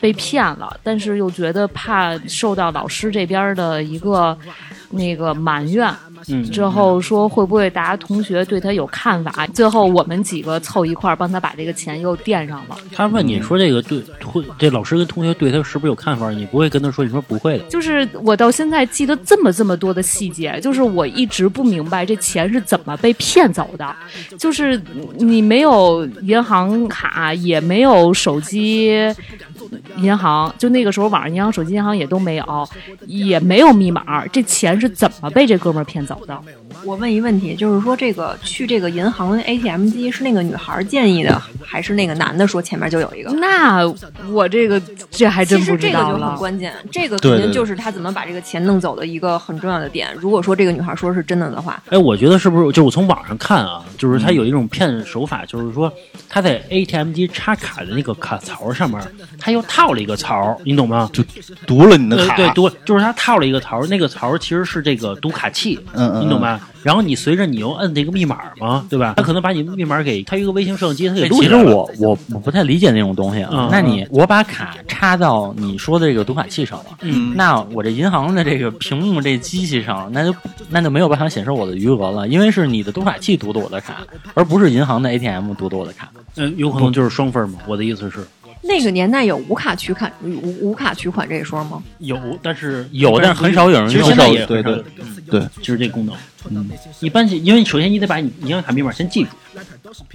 [0.00, 4.36] 被骗了，但是又觉得怕受到老师这边的一个
[4.90, 5.94] 那个埋怨。
[6.28, 9.46] 嗯，之后说会不会大家同学对他有看法？
[9.48, 12.76] 最后我们几个凑一块儿帮他把这个钱又垫上了。
[12.92, 16.30] 他问你说这个对会这老师跟同学对他是不是有看法？
[16.30, 17.64] 你不会跟他说，你说不会的。
[17.64, 23.94] 就是我到现在记得这么这么多的细节，就是我一直不明白这钱是怎么被骗走的。
[24.38, 24.80] 就是
[25.18, 28.92] 你没有银行卡，也没有手机。
[29.98, 32.68] 银行就那个时候，网上银行、手机银行也都没有，
[33.06, 36.42] 也没有密码，这钱是怎么被这哥们儿骗走找不到？
[36.84, 43.32] 我问一问题，就是说这个去这个银行 ATM 机是那个女孩建议的，还是那个男的说前面就有一个？
[43.32, 43.82] 那
[44.30, 46.12] 我这个这还真不知道了。
[46.12, 50.08] 这个就很关键，这个肯定就是他怎么把这个钱弄走的一个很重要的点。
[50.18, 55.92] 如果说这个女孩说是真的的话，哎，我觉得是不是就我从网上看啊，就是他有一种骗手法，就是说
[56.28, 59.00] 他在 ATM 机插卡的那个卡槽上面，
[59.38, 61.08] 他又套了一个槽，你懂吗？
[61.12, 61.22] 就
[61.66, 66.60] 读了你的卡，对，读就是他套了一个槽，那个槽其实是这个读卡器，嗯嗯，你懂吗？
[66.82, 69.14] 然后你随着你又摁那个密码嘛，对吧？
[69.16, 71.40] 他可能把你密码给他一个微型摄像机，他给录。
[71.40, 73.68] 其实我我我不太理解那种东西啊。
[73.70, 80.34] 那你我把卡插到你说的这个读卡器上了，嗯，那我这银行的这个屏幕这机器上，那就
[80.70, 84.02] 那就没有办法显示我的余额了，因为是你的读卡器读的我的卡，
[84.34, 86.10] 而不是银行的 ATM 读的我的卡。
[86.36, 87.58] 嗯，有可能就是双份嘛。
[87.66, 88.26] 我的意思是。
[88.62, 91.82] 那个年代有无卡取款无无卡取款这一说吗？
[91.98, 94.16] 有，但是有，但是很少有人用。
[94.16, 94.84] 对对对
[95.28, 96.14] 对，就是这功能。
[96.50, 96.68] 嗯，
[97.00, 99.30] 一般因为首先你得把你银行卡密码先记住。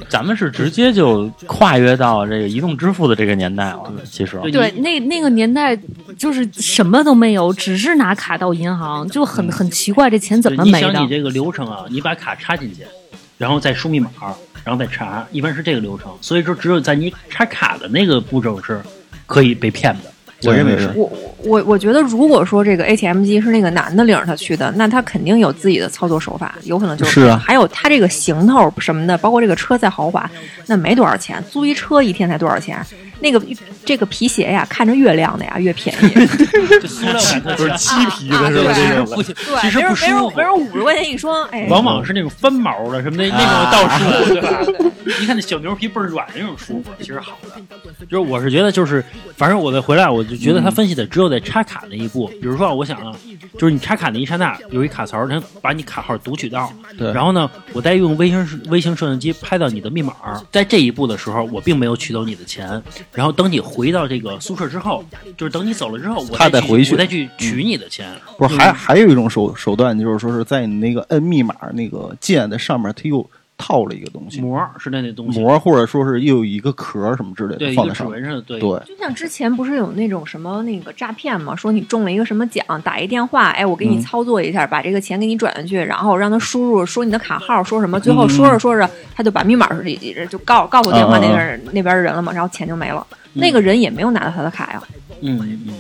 [0.10, 3.94] 咱们是直接就跨越到这个移动支付的这个年代了。
[4.04, 5.78] 其实对，那那个年代
[6.18, 10.88] 就是什么都没有，只是拿卡到银行，就很很奇怪，这钱怎么没的？
[10.88, 12.84] 你想你这个流程啊，你把卡插进去，
[13.38, 14.10] 然后再输密码。
[14.64, 18.82] 然后再查，一般是这个流程，所以说只有在你插卡的那个步骤是
[19.26, 20.12] 可以被骗的。
[20.44, 20.92] 我认为是。
[20.94, 21.10] 我
[21.46, 30.30] 我我觉得，如果说这个 ATM 机是那个男的领着他去的，那他肯定有自己的操作手法，有可能就是啊还有他这个行头什么的，包括这个车再豪华，
[30.66, 32.86] 那没多少钱，租一车一天才多少钱？
[33.22, 33.42] 那个
[33.88, 36.10] 这个皮鞋呀，看着越亮的呀越便宜，
[36.82, 38.74] 这塑料感特强，漆皮的是吧？
[38.74, 39.34] 对这种不其，
[39.72, 40.54] 实不没人没舒服人没。
[40.54, 44.60] 人五十块钱一双，哎，往往是那种翻毛的什么的，那种倒舒服，对吧？
[45.22, 47.62] 你看那小牛皮倍儿软那种舒服，其实好的。
[48.10, 49.04] 就是我是觉得，就是
[49.38, 52.28] 反正我再回来，我就觉得他分析的只有在插卡那一步。
[52.42, 53.16] 比如说啊，我想啊，
[53.58, 60.14] 就是你插卡那一刹那，有一卡槽，它把你卡号读取到，对然后呢，我再用微型微型摄像机拍到你的密码，
[60.52, 62.82] 在这一步的时候，我并没有取走你的钱，
[63.14, 65.06] 然后等你回到这个宿舍之后，
[65.38, 68.12] 就是等你走了之后，我再他再回去我再去取你的钱。
[68.36, 78.22] 不是还还有一种手手段，就是说是在你那个摁密码那个键的上面，它又套了一个东西，膜是那那东西，膜或者说是又有一个壳什么之类对，的一个指放在上面。
[78.22, 78.60] 纹上的，对。
[78.60, 84.02] 对，就像之前不是有那种什么那个诈骗嘛，说你中了一个什么奖，打一电话，哎，我给你嗯。
[84.02, 94.84] 操作一下，把这个钱给你转进去，然后让他输入说你的卡号，说什么，最后说着说着他就把密码是就告告诉电话那边、那边的人了嘛，然后钱就没了，那个人也没有拿到他的卡呀，
[95.22, 95.74] 嗯嗯。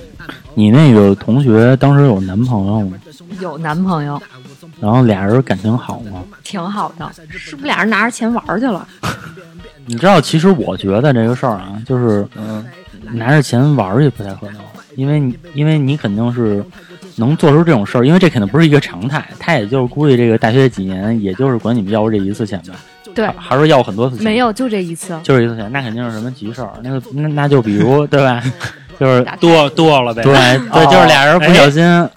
[0.55, 2.97] 你那个同学当时有男朋友吗？
[3.39, 4.19] 有男朋友，
[4.79, 6.23] 然后俩人感情好吗？
[6.43, 7.11] 挺好的。
[7.29, 8.87] 是不是俩人拿着钱玩去了？
[9.85, 12.65] 你知道，其实我觉得这个事儿啊，就是嗯，
[13.13, 14.61] 拿着钱玩儿去不太可能，
[14.95, 16.63] 因为你因为你肯定是
[17.15, 19.25] 能做出这种事儿，因为这肯定不是一个常态。
[19.39, 22.75] 他也就是估计这个大学几年，也就是管你们要过这一次钱吧，
[23.15, 24.25] 对还，是要过很多次钱？
[24.25, 25.17] 没，有，就这一次。
[25.23, 26.73] 就是一次钱，那肯定是什么急事儿。
[26.83, 28.43] 那个那那就比如对吧？
[28.99, 30.23] 就是剁剁了呗。
[30.23, 32.09] 对对，就是俩人不小心，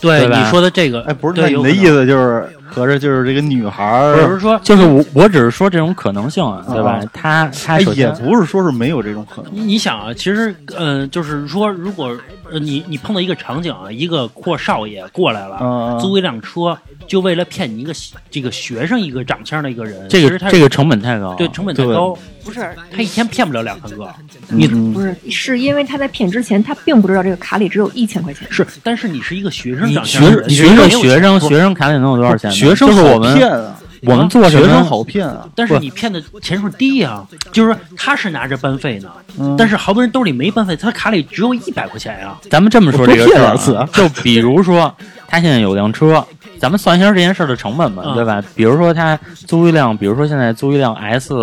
[0.00, 7.02] 对你说的这个，哎，不是，你的意思就是合着就是这个女孩儿，不是说就是我我只是说这种可能性啊，对吧啊？
[7.12, 9.50] 他他哎也不是说是没有这种可能。
[9.52, 12.16] 你你想啊，其实嗯、呃就是说，如果呃
[12.60, 17.92] 你你碰到一个场景啊，一个阔少爷过来了，嗯，租一辆车，就为了骗你一个
[18.30, 24.08] 这个学生一个长相的一个人，这个其实他这个成本太高，对成本太对高，不是，他一天骗不了两三个。
[24.48, 28.46] 你不是，是因为他在骗之前，他并不知道这个卡里只有一千块钱。
[28.50, 32.56] 是，但是你是一个学生你长相的人，学学生学生钱学生卡里能有多少钱呢？
[32.56, 44.94] 学生就是我们骗啊，我们做什么学生好骗啊，但是你骗的钱数低呀、就是说他是拿着班费呢，嗯但是好多人兜里没班费，他卡里只有一百块钱呀、咱们这么说这个事儿就比如说
[45.26, 46.24] 他现在有辆车，
[46.58, 48.42] 咱们算一下这件事儿的成本吧，嗯对吧？
[48.54, 51.34] 比如说他租一辆，比如说现在租一辆 S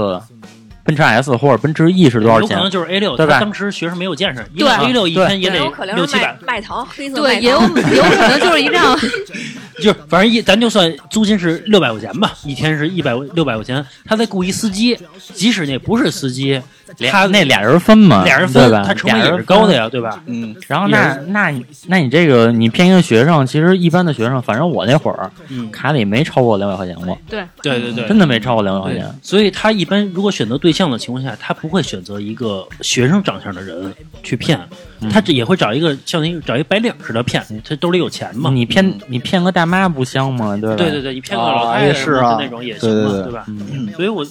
[0.85, 2.51] 奔驰 S 或者奔驰 E 是多少钱？
[2.51, 2.61] 有可？
[2.61, 3.33] 能就是 A 六，对吧？
[3.33, 4.67] 他当时学生没有见识，因对。
[4.67, 8.95] 为 A 六一天也得有可能是六七百麦，麦糖，黑色麦对，糖也有有可能就是一辆，
[9.77, 14.97] 就是反正一咱就算租金是六百块钱吧，一天是一百六百块钱，他再雇一司机，
[15.33, 16.61] 即使那不是司机，
[17.09, 18.83] 他那俩人分嘛，俩人分，对吧？
[18.85, 19.73] 他成本俩也是高的。
[19.73, 20.21] 呀，对吧？
[20.25, 34.77] 嗯，然后那那你那你这个你骗一个学生，其实一般的学生，反正我那会儿嗯，卡里没超过两百块钱过，对，对对对，真的没超过两百块钱。，所以他一般如果选择对象的情况下，他不会选择一个学生长相的人去骗，嗯
[35.11, 38.49] 他这也会找一个像那找一白领似的骗，他兜里有钱嘛。
[38.49, 40.57] 你骗你骗个大妈不香吗？
[40.57, 40.75] 对吧？
[40.75, 43.45] 对对对，你骗个啊老太太那种也行嘛，对吧？
[43.47, 44.23] 嗯所以我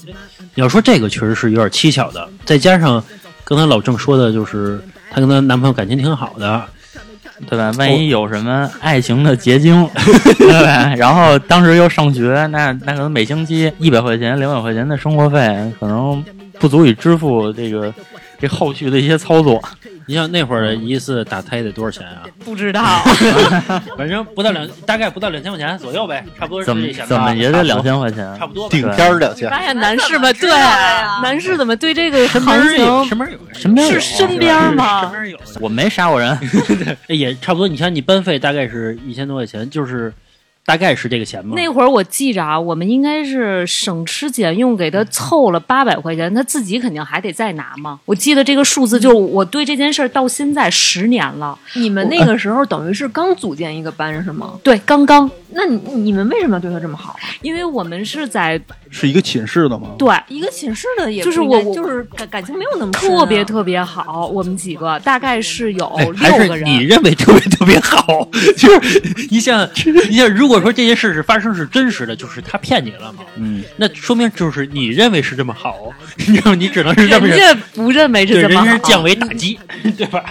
[0.55, 3.03] 你要说这个确实是有点蹊跷的，再加上
[3.45, 6.65] 刚才老郑说的，就是她跟她男朋友感情挺好的，
[7.49, 7.73] 对吧？
[7.79, 9.89] 万一有什么爱情的结晶，
[10.39, 10.95] 对吧？
[10.97, 16.25] 然后当时又上学，那那可能每星期一百块钱、两百块钱的生活费，可能
[16.59, 17.93] 不足以支付这个
[18.39, 19.63] 这后续的一些操作。
[20.07, 22.25] 你像那会儿一次打胎得多少钱啊？
[22.45, 22.83] 不知道。
[23.97, 28.47] 反正不到两，大概不到两千块钱左右呗，差不多是怎么这钱吧怎么也得两，千块钱差？
[28.47, 28.69] 不多。
[28.69, 32.43] 顶天儿两千，发现男士们对男士怎么对这个行
[32.77, 36.39] 情身边儿有，身边有是身边儿吗身边儿有，我没杀过人，
[37.09, 37.67] 哎也差不多。
[37.67, 40.13] 你看你班费大概是一千多块钱，就是
[40.67, 41.55] 大概是这个钱吗。
[41.57, 48.01] 那会儿我记着啊，我们应该是省吃俭用给他凑了八百块钱，他自己肯定还得再拿嘛。
[48.05, 54.59] 我记得这个数字，就是我对这件事儿到现在十年了，你们那个时候等于是刚组建一个班是吗？
[54.63, 57.21] 对，刚刚，那你你们为什么对他这么好啊？
[57.43, 58.61] 因为我们是在
[58.91, 59.91] 是一个寝室的吗？
[59.99, 66.59] 对一个寝室的也就是我我就是感感情没有那么啊特别特别好，我们几个大概是有六个人。
[66.59, 69.69] 是你认为特别特别好，就是你想，
[70.09, 79.59] 你想，如果说这件事是发生是真实的，就是他骗你了嘛，嗯，那说明就是你认为是这么好，你知道，你只能是这么人认，家不认为，是这么好，人家是降维打击，
[79.97, 80.25] 对吧？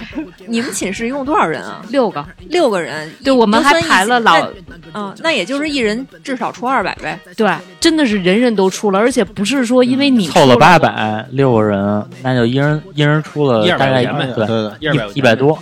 [0.47, 1.81] 你们寝室一共多少人啊？
[1.89, 3.11] 六个，六个人。
[3.23, 4.49] 对我们还排了老，
[4.93, 7.19] 嗯，那也就是一人至少出二百呗。
[7.35, 7.49] 对，
[7.79, 15.57] 真的是人人都出了，而且不是说因为你凑了八百，六个人，那就一人一人出了大概百块钱呗对对对，一一百多，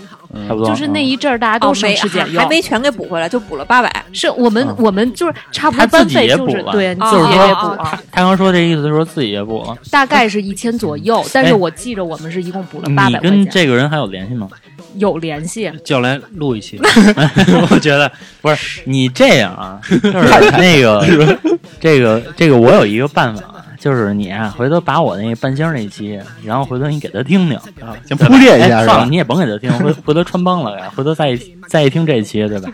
[0.48, 0.68] 差不多。
[0.68, 4.06] 就是那一阵儿大家哦都省没吃俭用，还还没全给补回来，就补了八百。
[4.14, 9.76] 是我们嗯我们就是差不多班费自己也补了就是对，哦自己也哦补他刚说这意思，是说自己也补了。
[9.90, 14.48] 大概是一千左右，但是哎我记着我们是一共补了八百块钱，跟这个人还有联系吗？
[14.96, 15.72] 有联系。
[15.86, 16.78] 叫来录一期，
[17.72, 18.12] 我觉得
[18.42, 21.38] 不是你这样啊，就是那个
[21.80, 29.06] 这 个这个，我有一个办法，就是你啊，回头把我那半仙那期，然后回头你给他听听啊，先铺垫一下是吧哎算了，？
[29.10, 32.70] 你也甭给他听，回 回头穿帮了呀，回头再一再一听这期，对吧？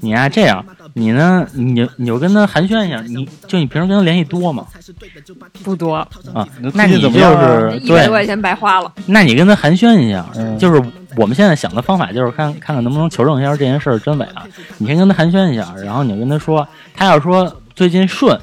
[0.00, 4.66] 你啊这样，你呢，你就你就跟他寒暄一下，你就你平时跟他联系多吗？
[5.62, 6.08] 不多，啊，
[6.60, 8.92] 那那你怎么样啊是一百多块对，钱白花了。
[9.06, 10.82] 那你跟他寒暄一下，嗯就是
[11.16, 14.44] 我们现在想的方法就是看看看能不能求证一下这件事儿真伪啊。
[14.78, 18.38] 你先跟他寒暄一下，然后你就跟他说，他要说最近顺，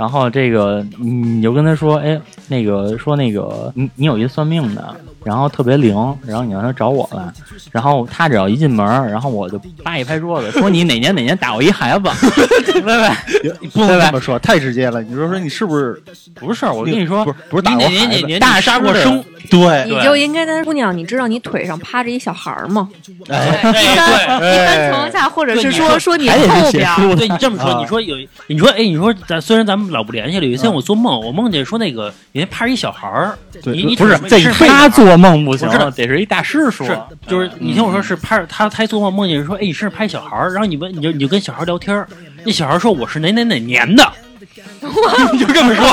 [0.00, 5.94] 然后这个你就跟他说，哎，那个说那个你你有一算命的，然后特别灵，
[6.26, 7.22] 然后你让他找我来，
[7.70, 12.08] 然后他只要一进门，然后我就扒一拍桌子，说你哪年哪年打过一孩子，
[12.64, 13.68] 对不对？
[13.72, 15.02] 不能这么说，太直接了。
[15.02, 16.02] 你说说你是不是
[16.34, 18.38] 不是，我跟你说不，是不是打你过孩子？
[18.38, 19.22] 大杀过生？
[19.50, 22.88] 对你就应该跟姑娘，你知道你腿上趴着一小孩儿吗？
[23.28, 28.16] 哎，一般一般情况下，或者是说说你后边对你这么说，啊你说有，
[28.46, 36.86] 你说哎，你说咱虽然咱们老不联系了，有一天我做梦，我梦见说那个有人趴着一小孩儿，你你不是这是他做梦不行不，得是一大师说。
[36.86, 42.04] 是，就是你听我说，是拍他他做梦梦见说，哎，你身上拍小孩儿，然后你问你就你就跟小孩聊天，
[42.44, 44.12] 那小孩说我是哪哪哪年的，
[45.32, 45.86] 你就这么说，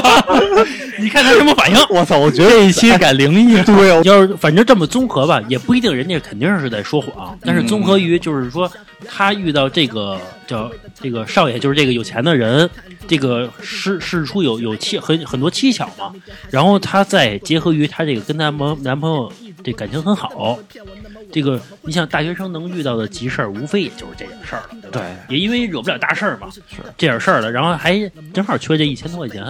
[1.00, 1.78] 你看他什么反应？
[1.90, 2.18] 我操！
[2.18, 8.72] 我觉得这一期改灵异， 对，要是反正这么综合吧，也不一定人家肯定是在说谎，但是综合于就是说
[9.08, 12.68] 他遇到这个叫这个少爷，就是这个有钱的人，
[13.08, 16.14] 这个事事出有有蹊很很多蹊跷嘛，
[16.50, 19.32] 然后他再结合于他这个跟他男男朋友
[19.64, 20.58] 这感情很好，
[21.32, 25.02] 这个你想大学生能遇到的急事儿，无非也就是这点事儿了，对？
[25.30, 28.00] 也因为惹不了大事儿嘛，是这点事儿了，然后还
[28.34, 29.44] 正好缺这一千多块钱，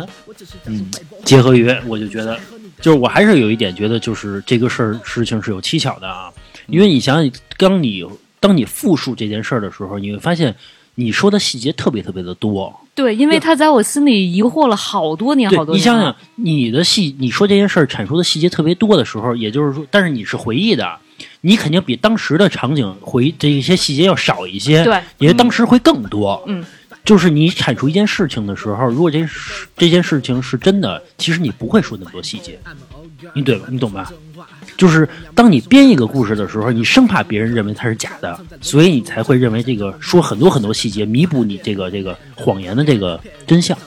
[0.65, 0.91] 嗯，
[1.23, 2.39] 结合于我就觉得。
[2.79, 6.31] 就是我还是有一点觉得，就是这个事儿事情是有蹊跷的啊，
[6.67, 8.05] 因为你想想，当你
[8.39, 10.55] 当你复述这件事儿的时候，你会发现
[10.99, 12.73] 你说的细节特别特别的多。
[12.95, 15.79] 对，因为他在我心里疑惑了好多年，好多年。
[15.79, 20.97] 你想想，，你的细你说这件事儿阐述的细节特别多的时候，也就是说，但是你是回忆的，
[21.41, 26.43] 你肯定比当时的场景回这些细节要少一些，对，因为当时会更多。
[26.47, 26.65] 嗯，
[27.05, 32.57] 就是你阐述一件事情的时候，如果这事这件事情是真的，其实你不会说那么多细节，
[33.35, 33.67] 你对吧？
[33.69, 34.11] 你懂吧？
[34.77, 43.77] 就是当你编一个故事的时候，你生怕别人认为它是假的，所以你才会认为这个说很多很多细节，弥补你这个这个谎言的这个真相。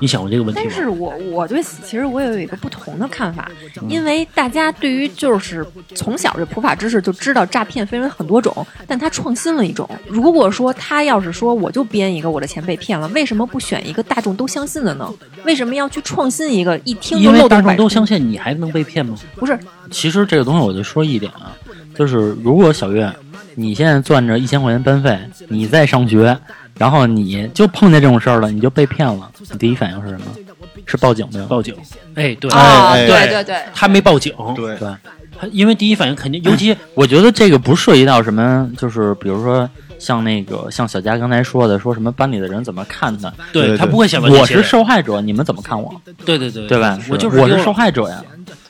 [0.00, 0.66] 你想过这个问题吗？
[0.68, 3.50] 但是我我对此其实我也有一个不同的看法，
[3.88, 5.64] 因为大家对于就是
[5.94, 9.88] 从小这普法知识就知道诈骗分为很多种，但他创新了一种。
[10.08, 15.12] 如果说他要是说我就编一个我的钱被骗了，为什么不选一个大众都相信的呢？
[15.44, 17.58] 为什么要去创新一个一听就因为漏洞？
[17.58, 19.16] 大众都相信你，还能被骗吗？
[19.36, 19.58] 不是
[19.90, 21.52] 其实这个东西我就说一点啊，
[21.94, 23.10] 就是如果小月
[23.54, 25.18] 你现在攥着一千块钱班费，
[25.48, 26.36] 你在上学，
[26.78, 30.26] 然后你就碰见这种事儿了，你就被骗了，你第一反应是什么？
[30.86, 31.46] 是报警没有？
[31.46, 31.74] 报警。
[32.14, 34.76] 哎，对，啊，哎对对对，他没报警，对。
[34.76, 34.88] 对，
[35.38, 39.68] 他因为第一反应肯定，尤其我觉得这个不涉及到什么，就是比如说
[39.98, 45.94] 像那个像小佳刚才说的，说什么班里的人怎么看他，对对他不会想到我是受害者，你们怎么看我，
[46.24, 46.66] 对对对。
[46.66, 46.98] 对吧？
[47.08, 48.22] 我就是我是受害者呀，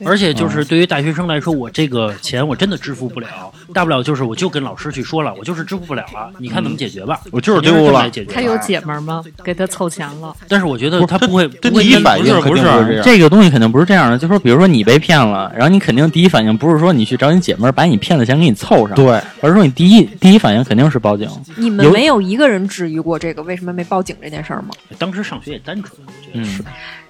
[0.05, 3.27] 而且就是对于大学生来说，我这个钱我真的支付不了，
[3.73, 7.19] 大不了就是我就跟老师去说了，我就是支付不了了，你看怎么解决吧。
[7.31, 9.23] 我就是丢了他有姐们儿吗？
[9.43, 10.35] 给他凑钱了。
[10.47, 21.29] 但是我觉得他不会， 不会因第一反应不是这个东西肯定不是这样的，就说比如说你被骗了，然后你肯定第一反应不是说你去找你姐们儿把你骗的钱给你凑上，，对，而是说你第一第一反应肯定是报警。
[21.57, 24.69] 你们没有一个人质疑过这个为什么没报警这件事儿吗？
[24.97, 26.63] 当时上学也单纯，我觉得嗯是。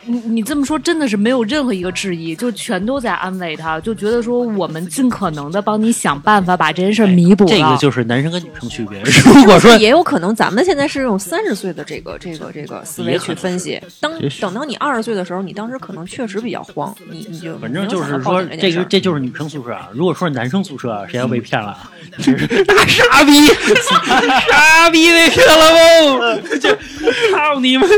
[0.08, 7.50] 你你这么说真的是没有任何一个质疑，就全都在安慰他，就觉得说我们尽可能的帮你想办法把这件事弥补了。
[7.50, 9.02] 这个就是男生跟女生区别。
[9.34, 19.90] 如果说也有可能咱们现在是用三十岁的这个这个这个思维去分析，当等到你二十岁的时候，你当时可能确实比较慌，你你就反正就是说，这个这就是女生宿舍啊。
[19.94, 21.92] 如果说是男生宿舍啊，谁要被骗了啊，
[22.22, 23.32] 真是大傻逼，
[24.48, 26.56] 傻逼被骗了不？
[26.58, 26.70] 就
[27.32, 27.90] 操你们！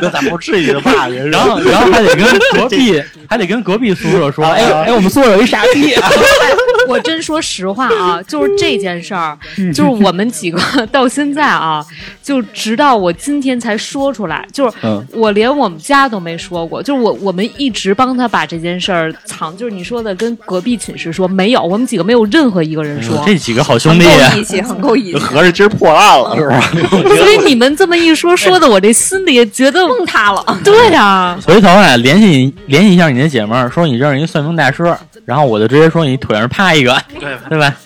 [0.00, 2.24] 那咱不至于吧人，然后，然后还得跟
[2.60, 5.94] 隔壁，还得跟隔壁宿舍说，哎哎，我们宿舍有一傻逼，
[6.88, 9.36] 我真说实话啊，就是这件事儿，
[9.74, 10.60] 就是我们几个
[10.92, 11.84] 到现在啊，
[12.22, 23.22] 就直到我今天才说出来，就是嗯我连我们家都没说过，就是我我们一直帮他把这件事儿藏，就是你说的跟隔壁寝室说没有，我们几个没有任何一个人说。
[23.26, 26.60] 这几个好兄弟啊，够义气，很够义气，合着今儿破案了是吧？
[26.90, 30.44] 所以你们这么一说，说的我这心里觉得崩塌了。
[30.62, 37.76] 对呀、回头啊，联系联系一下你那姐们儿，说你认识一算命大师，然后我就直接说你腿上趴一个，对，对吧？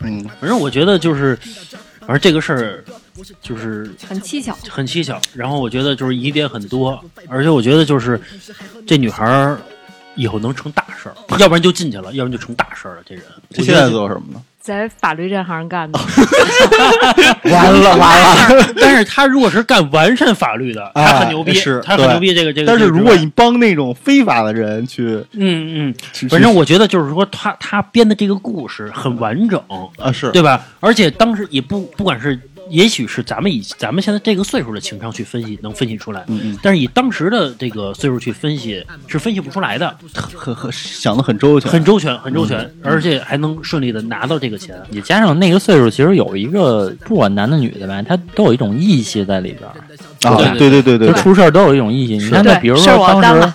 [0.00, 1.36] 嗯，反正我觉得就是，
[2.00, 2.84] 反正这个事儿
[3.40, 4.56] 就是很蹊跷。
[4.68, 5.20] 很蹊跷。
[5.34, 8.20] 然后我觉得就是疑点很多，而且我觉得就是
[8.86, 9.58] 这女孩儿
[10.16, 13.02] 以后能成大事儿，要不然就进去了，要不然就成大事儿了。
[13.06, 14.42] 这人，这现在做什么呢？
[14.60, 15.98] 在法律这行干的，
[17.50, 18.74] 完了完了！
[18.76, 22.34] 但是他如果是干完善法律的，他很牛逼，是他很牛逼。
[22.34, 29.60] 这个这个，但是如果你帮那种非法的人去，嗯嗯，反正我觉得就是说他他编的这个故事很完整，
[29.98, 30.60] 啊是对吧？
[30.80, 32.38] 而且当时也不不管是，
[32.70, 36.24] 也许是咱们以咱们现在这个岁数的情商去分析，能分析出来。
[36.28, 44.76] 嗯嗯，但是以当时的这个岁数去分析，是分析不出来的，很很想的很周全，很周全，很周全，而且还能顺利的拿到这个钱。
[44.90, 50.54] 也加上那个岁数，其实有一个不管男的女的吧，他都有一种义气在里边，啊！
[50.58, 52.16] 对对对对出事儿都有一种义气。
[52.16, 53.52] 你看，那比如说当时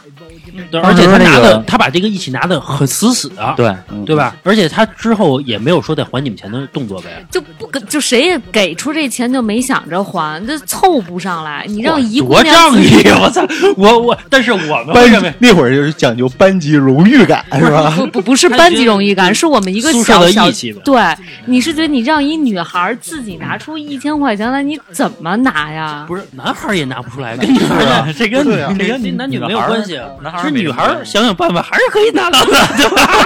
[0.82, 3.74] 而且他拿的，他把这个一起拿的很死死的，对，
[4.06, 4.36] 对吧？
[4.44, 7.26] 而且他之后也没有说再还你们钱的动作呗。
[7.32, 11.66] 就不给就谁也给出这钱就没想着还，这凑不上来。
[11.68, 13.46] 你让一姑多娘自仗义，我操！
[13.78, 17.94] 我我，但是我们班上面那会儿就是讲究班级荣誉感是吧？
[17.98, 21.02] 不不不是班级荣誉感， 是我们一个宿舍的小小义气对，
[21.46, 26.06] 你是觉得你让一女孩自己拿出一千块钱来，你怎么拿呀？
[26.08, 30.08] 不是男孩也拿不出来，跟女孩儿 这跟对啊这这跟跟男女没有关系啊。
[30.22, 33.26] 男孩女孩想想办法还是可以拿到的，对吧？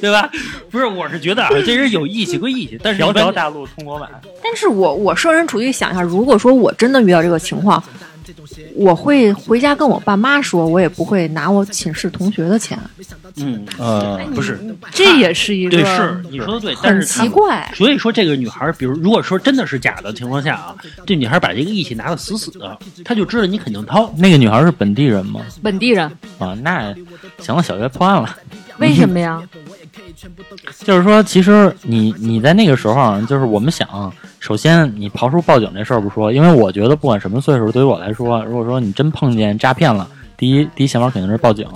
[0.00, 0.30] 对吧？
[0.70, 4.08] 不是，我是觉得啊，这人有义气归义气，但是条条大路通罗马，
[4.42, 7.82] 但是我我设身处地想一下，如果说我真的遇到这个情况，
[8.74, 12.78] 我会回家跟我爸妈说，我也不会拿我寝室同学的钱，
[13.36, 14.58] 嗯，呃，不是，
[14.92, 17.70] 这也是一个对，是你说的对，但很是奇怪。
[17.74, 24.12] 所以说，这个女孩，比如如果说真的是假的情况下啊，这女孩把这个义气拿的死死的，她就知道你肯定掏。
[24.16, 25.40] 那个女孩是本地人吗？
[25.62, 26.06] 本地人，
[26.38, 26.94] 啊，那
[27.38, 28.36] 行了，小月破案了。
[28.78, 29.42] 为什么呀？
[30.84, 41.66] 就是说，其实你你在那个时候啊，就是我们想，首先你刨出报警这事儿不说，因为我觉得不管什么岁数，对于我来说，如果说你真碰见诈骗了，第一第一想法肯定是报警。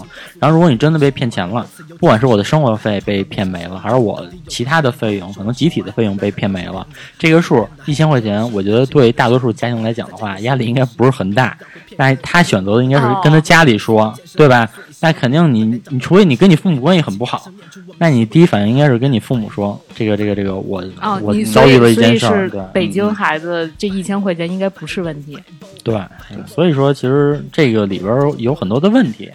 [0.41, 1.67] 然后如果你真的被骗钱了，
[1.99, 6.87] 不管是我的生活费被骗没了，还是我其他的费用，可能集体的费用被骗没了，
[7.19, 11.57] 这个数一千块钱，我觉得对大多数家庭来讲的话，压力应该不是很大。
[11.97, 14.69] 那他选择的应该是跟他家里说，对吧？
[15.01, 17.51] 那肯定你你除非你跟你父母关系很不好，
[17.99, 25.39] 那你第一反应应该是跟你父母说，这个这个这个我、哦，我遭遇了一件事儿，是对北京孩子这一千块钱应该不是问题。
[25.85, 26.01] 对，
[26.47, 29.31] 所以说其实这个里边有很多的问题，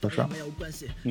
[0.00, 0.24] 不是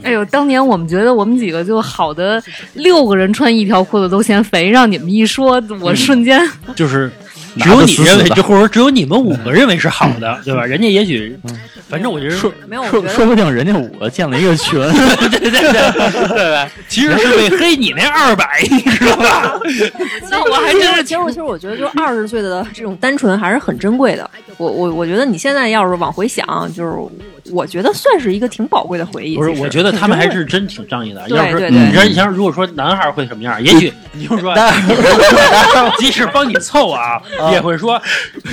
[0.02, 2.41] 哎呦，当年我们觉得我们几个就好的
[2.74, 6.41] 六个人穿一条裤子都嫌肥，让你们一说，我瞬间
[6.74, 7.28] 就是拿
[7.60, 10.66] 只有你认为就或者说只有你们五个认为是好的，对吧？
[10.66, 11.38] 人家也许，
[11.89, 12.51] 反正我觉得说
[12.89, 14.80] 说说不定人家五个建了一个群，
[15.32, 15.62] 对对对
[16.30, 16.70] 对吧？
[16.88, 19.60] 其实是为黑你那二百，你知道吧？
[20.30, 24.30] 那我还真是其实其实我觉得，就二十岁的这种单纯还是很珍贵的。
[24.57, 26.45] 我我我觉得你现在要是往回想，
[26.76, 26.93] 就是
[27.51, 29.38] 我觉得算是一个挺宝贵的回忆。
[29.38, 31.26] 不是，我觉得他们还是真挺仗义的。
[31.28, 34.53] 对要是你说你像如果说男孩会什么样，也许你就说，
[35.97, 37.22] 即使帮你凑啊，
[37.52, 38.02] 也会说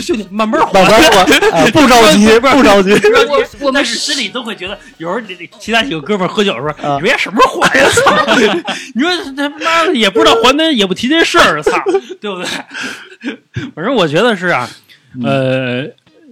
[0.00, 1.20] 兄弟慢慢还，慢慢还
[1.50, 2.92] 啊 不着急不着急。
[3.28, 6.96] 我我们是心里都会觉得，有时候你其他几个哥们儿喝酒的时候，啊。
[6.96, 7.86] 你别什么时候还呀？
[7.90, 8.62] 操！
[8.94, 11.72] 你说他妈的也不知道还的，也不提这事儿，操，
[12.20, 13.38] 对不对？
[13.74, 14.68] 反正我觉得是啊，
[15.24, 15.84] 呃，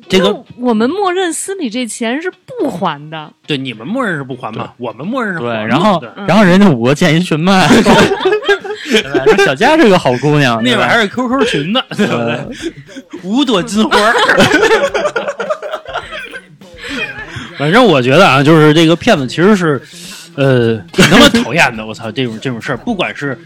[0.08, 3.32] 这个我们默认司里这钱是不还的。
[3.46, 5.66] 对你们默认是不还嘛，我们默认是对，还嘛。
[5.66, 7.82] 然后然后人家五个建一群嘛， 对。
[7.82, 8.63] 吧
[9.24, 12.46] 说小佳是个好姑娘，那边还是 QQ 群呢，对不对？
[13.22, 13.98] 五朵金花。
[17.56, 19.80] 反正我觉得啊，就是这个骗子其实是，
[20.34, 21.86] 呃，挺他妈讨厌的。
[21.86, 23.38] 我操，这种这种事儿，不管是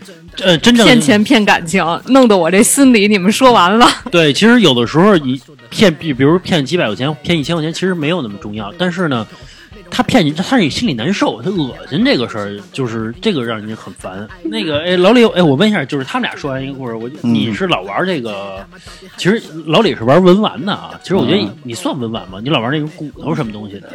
[0.43, 3.87] 呃真正骗钱骗感情，弄得我这心里你们说完了。
[4.11, 8.73] 对，其实有的时候你骗，比比如骗几百块钱、骗一千块钱，其实没有那么重要。
[8.79, 9.27] 但是呢，
[9.91, 14.27] 他骗你，他让你心里难受，他恶心这个事儿，就是这个让人很烦。
[14.45, 18.65] 那个，哎，老李，哎，我问一下，就是他们俩说完一个故事，我嗯你是老玩这个，
[19.17, 20.93] 其实老李是玩文玩的啊。
[21.03, 22.41] 其实我觉得你你算文玩吗？
[22.43, 23.91] 你老玩那种骨头什么东西的？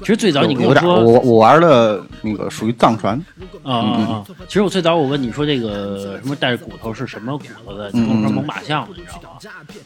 [0.00, 3.16] 其实最早你跟我说我我玩的那个属于藏传，
[3.62, 4.24] 啊啊啊！
[4.48, 7.88] 其实我最早我问你说这个什么带着骨头是什么骨头的？
[7.92, 9.37] 你跟我说嗯猛犸象的，你知道吗？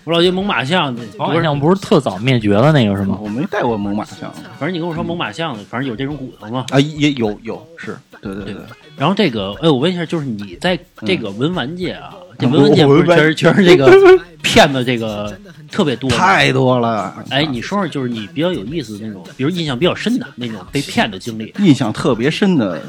[0.05, 3.19] 我老觉得猛犸象，猛犸象不是特早灭绝了那个是吗？
[3.21, 6.65] 我没带过猛犸象反正你跟我说猛犸象，反正有这种骨头吗。
[6.71, 8.57] 啊，也有有是，对对对，
[8.97, 12.15] 然后这个，哎，我问一下，就是你在这个文玩界啊，
[12.47, 13.91] 文玩界不是我文玩全是全是这个
[14.43, 15.33] 骗子，这个
[15.71, 16.11] 特别多。
[16.11, 17.15] 太多了。
[17.31, 21.55] 哎，你说说，就是你比较有意思的那种，比如印象比较深的那种被骗的经历。
[21.59, 22.83] 印象特别深的，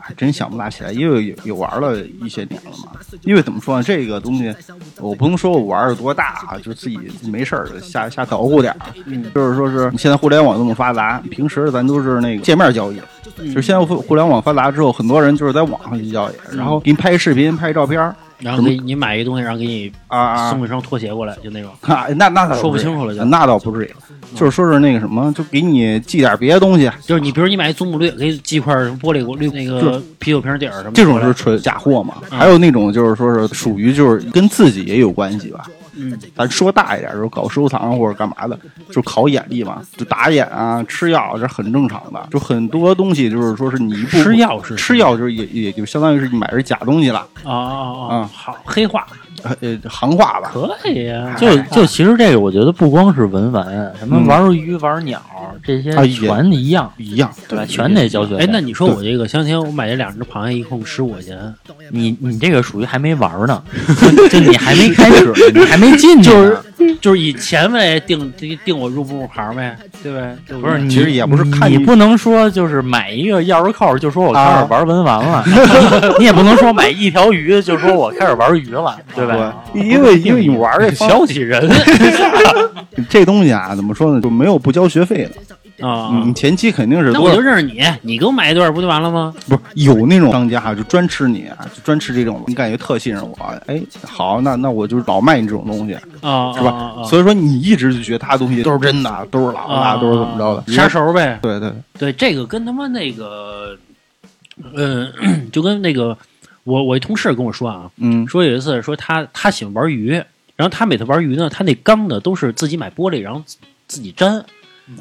[0.00, 2.92] 还真想不大起来，因为有有玩了一些年了嘛。
[3.22, 4.52] 因为怎么说呢，这个东西
[4.98, 6.98] 我不能说我玩的多大啊，就自己
[7.30, 8.78] 没事儿就瞎瞎捣鼓点儿。
[9.06, 12.98] 嗯就是说是现在互联网这么发达，平时咱都是那个见面交易。
[13.38, 21.70] 嗯就是现在互互联网发达之后，很多人就是在网上去交易，然后给你拍视频、拍照片儿然后给你买一个东西，然后给你啊啊送一双拖鞋过来，就那种。
[21.82, 23.90] 啊，那那倒说不清楚了就那倒不至于，
[24.34, 32.16] 就是说是那个什么，就给你寄点别的东西，就是你比如你买一祖母绿，给你寄块玻璃绿那个啤酒瓶底儿什么这种是纯假货嘛。
[32.30, 35.64] 嗯还有那种就是说是属于就是跟自己也有关系吧。
[35.94, 38.58] 嗯，咱说大一点，就是搞收藏或者干嘛的，
[38.90, 42.26] 就考眼力嘛，就打眼啊、吃药，这很正常的。
[42.30, 48.08] 就很多东西就是说是你一步吃药是吃药，就是也也就相当于是你买的是假东西了，啊啊啊！
[48.10, 49.06] 嗯好，黑话
[49.42, 50.52] 呃呃，行话吧。
[50.52, 53.64] 可以呀，就就其实这个，我觉得不光是文玩，
[53.98, 55.20] 什么嗯玩鱼、玩鸟
[55.64, 57.64] 这些啊也全一样，一样，对吧？
[57.66, 58.44] 全得交学费。
[58.44, 61.54] 哎，那你说我这个相亲我买这两只螃蟹，一共十五块钱，
[61.90, 63.62] 你你这个属于还没玩呢，
[64.30, 66.36] 就你还没开始，你还没进去呢，
[66.78, 70.36] 就是就是以钱为定定定我入不入行呗，对呗？
[70.46, 75.44] 对不是，你其实也不是看你你不能说就是买一个钥匙扣就说我开啊始玩文玩了，
[76.18, 79.62] 你也不能说买一条鱼就说我开始玩鱼了，对吧？
[79.74, 81.68] 因为因为你玩这方小气人
[83.08, 85.30] 这东西啊，怎么说呢，就没有不交学费的。
[85.80, 86.22] 啊！
[86.24, 89.34] 你前期肯定是那我就认识你，你给我买一对儿不就完了吗？
[89.48, 96.70] 不是有那种商家啊就专吃你啊，就专吃这种，你感觉特信任我，哎，好，那那我就老卖你这种东西，啊，是吧？
[96.70, 101.38] 啊啊所以说你一直就觉得他东西都是真的，都是老的，啊，都是怎么着的，杀熟呗。
[101.42, 103.76] 对对，对，这个跟他妈那个，
[104.74, 105.12] 嗯，
[105.50, 106.16] 就跟那个
[106.64, 110.10] 我我一同事跟我说啊，嗯说有一次说他他喜欢玩鱼，
[110.54, 113.56] 然后他每次玩鱼呢，他那缸呢都是自己买玻璃，然后自
[113.88, 114.44] 自己粘，啊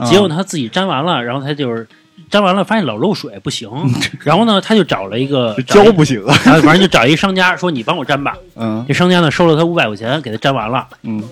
[0.06, 1.88] 结果呢他自己粘完了，然后他就是
[2.30, 3.70] 粘完了发现老漏水不行，
[4.24, 6.24] 然后呢他就找了一个 胶不行。
[6.26, 8.84] 啊， 啊，反正就找一商家说你帮我粘吧，嗯。
[8.88, 11.24] 这商家呢收了他五百块钱给他粘完了，嗯。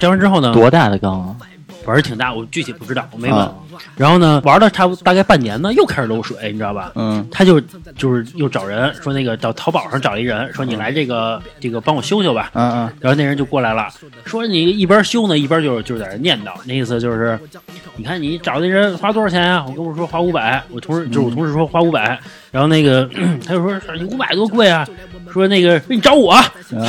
[0.00, 1.36] 粘完之后呢，多大的缸啊？
[1.84, 3.38] 反正挺大，我具体不知道，我没问。
[3.38, 3.54] 啊
[3.96, 6.92] 然后呢，玩了差不多大概半年呢，又开始漏水，你知道吧？
[6.94, 7.60] 嗯他就
[7.96, 13.88] 就是又找人说那个找淘宝上找一人说你来这个这个帮我修修吧，嗯嗯，然后那人就过来了，
[14.24, 17.38] 说你一边修呢一边就就在那念叨，那意思就是，
[17.96, 19.64] 你看你找那人花多少钱啊？
[19.66, 22.20] 我跟我说花五百，我同事就是我同事说花五百，
[22.52, 23.08] 然后那个
[23.44, 24.86] 他就说你五百多贵啊，
[25.32, 26.34] 说那个你找我，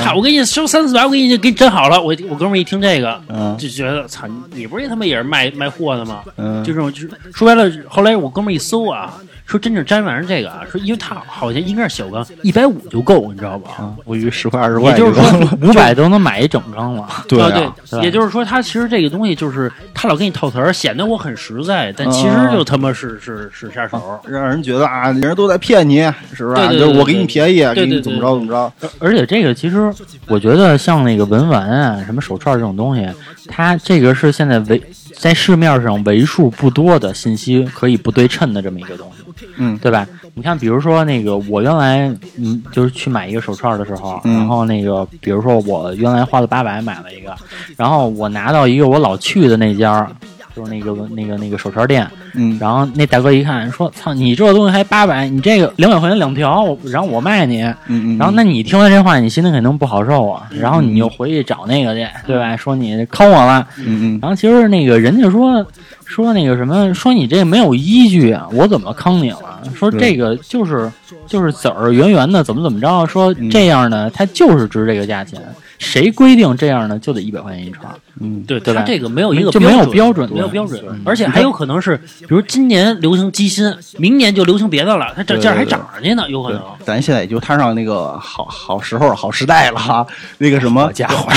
[0.03, 1.99] 操，我给你收三四百，我给你给你整好了。
[1.99, 3.57] 我我哥们一听这个，嗯。
[3.57, 6.23] 就觉得操，你你不是他妈也是卖卖货的吗？
[6.35, 9.17] 嗯，就这种，就是说白了，后来我哥们一搜啊，
[9.53, 13.69] 说真正粘完这个啊，说因为他好像应该是小缸，一百五就够，你知道吧？
[13.77, 17.07] 啊，我以为十块二十块，也就是说， 五百都能买一整缸了。
[17.29, 24.19] 对啊啊，对，也就是说，他其实这个东西就是他老给你套词儿，显得我很实在，但其实就他妈是是是杀手。
[24.27, 25.99] 让人觉得啊，人都在骗你，
[26.33, 26.67] 是不是啊？
[26.67, 29.93] 对对对就是我给你便宜，给你怎么着怎么着，而且这个其实，
[30.25, 33.07] 我觉得像那个文玩啊，什么手串这种东西，
[33.47, 34.81] 它这个是现在为
[35.15, 39.22] 在市面上为数不多的信息可以不对称的这么一个东西，
[39.57, 40.07] 嗯对吧？
[40.33, 42.07] 你看，比如说那个我原来
[42.37, 47.35] 嗯，就是去买一个手串的时候，嗯然后那个比如说我原来花了八百买了一个，
[47.77, 50.09] 然后我拿到一个我老去的那家。
[50.55, 60.47] 就是那个那个那个手串店，嗯然后那大哥一看说：“操，你这东西还八百，你这个两百块钱两条，然后我卖你。”嗯嗯，然后，那你听完这话，你心里肯定不好受啊。
[60.51, 62.55] 然后你又回去找那个去，对吧？
[62.55, 63.67] 说你坑我了。
[63.79, 65.65] 嗯嗯然后其实那个人家说
[66.13, 69.59] 说那个什么，说你这没有依据啊，我怎么坑你了？
[69.75, 70.91] 说这个就是
[71.25, 73.03] 就是籽儿圆圆的，怎么怎么着？
[73.07, 75.41] 说这样呢它就是值这个价钱，
[75.79, 77.91] 谁规定这样呢就得一百块钱一串？
[78.21, 90.05] 嗯，对对吧它这个没有一个就没有标标准没有标准，而且还有可能是，比如今年流行鸡心，明年就流行别的了，它这价还涨上去呢，有可能。，咱现在也就摊上那个好好时候、好时代了哈。
[90.37, 91.27] 那个什么，家伙，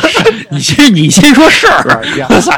[0.50, 2.02] 你先你先说事儿！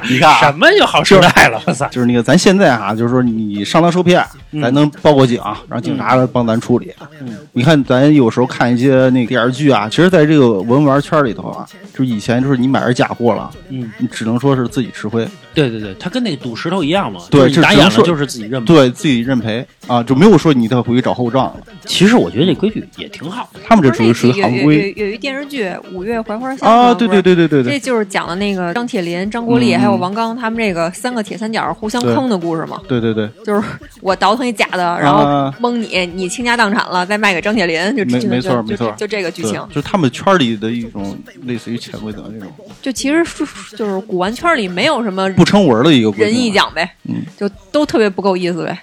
[0.09, 1.61] 你看啊 什么就好时代了！
[1.91, 4.25] 就是那个咱现在啊，就是说你上当受骗，
[4.61, 6.93] 咱能报个警，让警察来帮咱处理。
[7.21, 18.75] 嗯你看咱有时候看一些那个电视剧啊，其实在这个文玩圈里头啊，就是以前就是你买着假货了，嗯，你只能说是自己吃亏，对对对，它跟那个赌石头一样嘛，对就是打眼了就是自己认赔。
[18.75, 21.57] 对自己认赔啊，就没有说你再回去找后账了。
[21.85, 23.61] 其实我觉得这规矩也挺好的。
[23.65, 32.81] 他们这属于属于行规有有一电视剧《五月槐花香》啊，对对，对对对对这就是讲的那个张铁林、张国立嗯还有王刚他们这个三个铁三角互相坑的故事嘛。
[32.89, 33.63] 对对对，就是
[34.01, 39.61] 我倒腾一假的，然后啊蒙你，你倾家荡产了，再卖给张铁林，就就没没错就没错就就这个剧情。
[39.73, 43.45] 就他们圈里的一种类似于潜规则那种就其实是
[43.77, 46.55] 就是古玩圈里没有什么不成文的一个规仁义定。
[46.55, 48.81] 奖呗，嗯就都特别不够意思呗。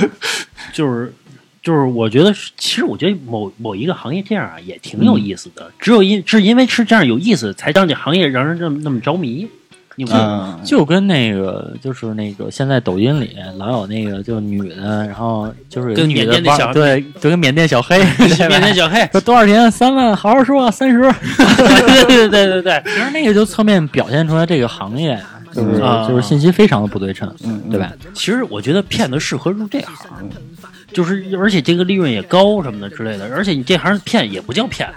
[0.72, 1.12] 就是
[1.62, 5.70] 就是，我觉得，其实我觉得某某一个行业这样啊，也挺有意思的。
[5.78, 9.46] 只有因是因为是这样有意思，才让这行业让人这么那么着迷。
[9.98, 17.98] 嗯，就跟那个，就是那个，现在抖音里老有那个，就女的，然后就是跟缅甸那小玩对，就跟缅甸小黑，
[18.48, 19.70] 缅甸小黑，说多少钱？
[19.70, 21.00] 三万，好好说，三十。
[21.00, 27.28] 对 对对对对，其实那个就侧面表现出来这个行业啊就是、嗯就是信息非常的不对称，
[27.70, 27.92] 对吧？
[28.14, 30.30] 其实我觉得骗子适合入这行，
[30.92, 34.88] 就是而且这个利润也高什么的之类的，而且你这行骗也不叫骗，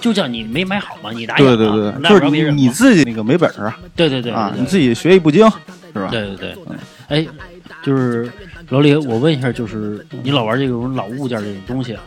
[0.00, 5.48] 就叫你没买好嘛，你打眼啊对对对，那就是你自己那个没本事对对对啊，对你自己学艺不精，
[5.92, 6.08] 是吧？
[6.10, 6.56] 对对对，
[7.08, 7.26] 哎，
[7.82, 8.30] 就是
[8.68, 12.02] 老李，我问一下，就是你老玩这种老物件这种东西啊，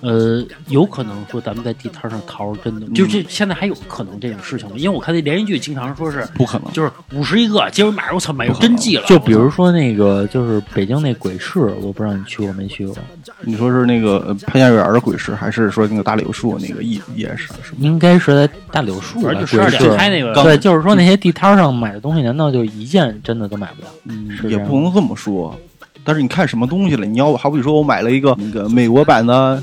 [0.00, 4.74] 呃，有可能说咱们在地摊上淘是真的，就这现在还有可能这种事情吗？
[4.76, 6.72] 因为我看那连续剧经常说是不可能。
[6.72, 12.96] 就是五十一个，结果买着我操买着真迹了，就比如说那个，就是北京那鬼市，我不知道你去过没去过，
[13.42, 17.48] 你说是那个呃潘家园的鬼市，还是说那个大柳树那个夜夜市？
[17.62, 17.74] 是？
[17.78, 23.88] 应该是在大柳树吧反正就十二鬼市点开那个，对，就是说那些地摊上买的东西，难道就一件真的都买不了？
[24.04, 25.58] 嗯也不能这么说。
[26.04, 27.06] 但是你看什么东西了？
[27.06, 29.62] 你要好比说我买了一个那个美国版的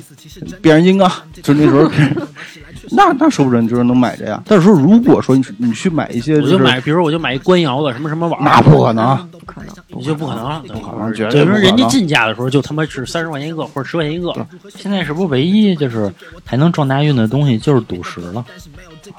[0.62, 1.12] 变形金刚，
[1.42, 1.90] 就那时候
[2.92, 4.42] 那那说不准就是能买着呀。
[4.46, 14.34] 但是说如果说你你去买一些，我就买，比如我就买一官窑的什么什么碗，那不可能，不可能，你就不可能，不可能绝对就是不可能人家进价的时候就他妈是三十块钱一个或者十块钱一个，
[14.76, 16.12] 现在是不是唯一就是
[16.46, 18.46] 还能撞大运的东西就是赌石了？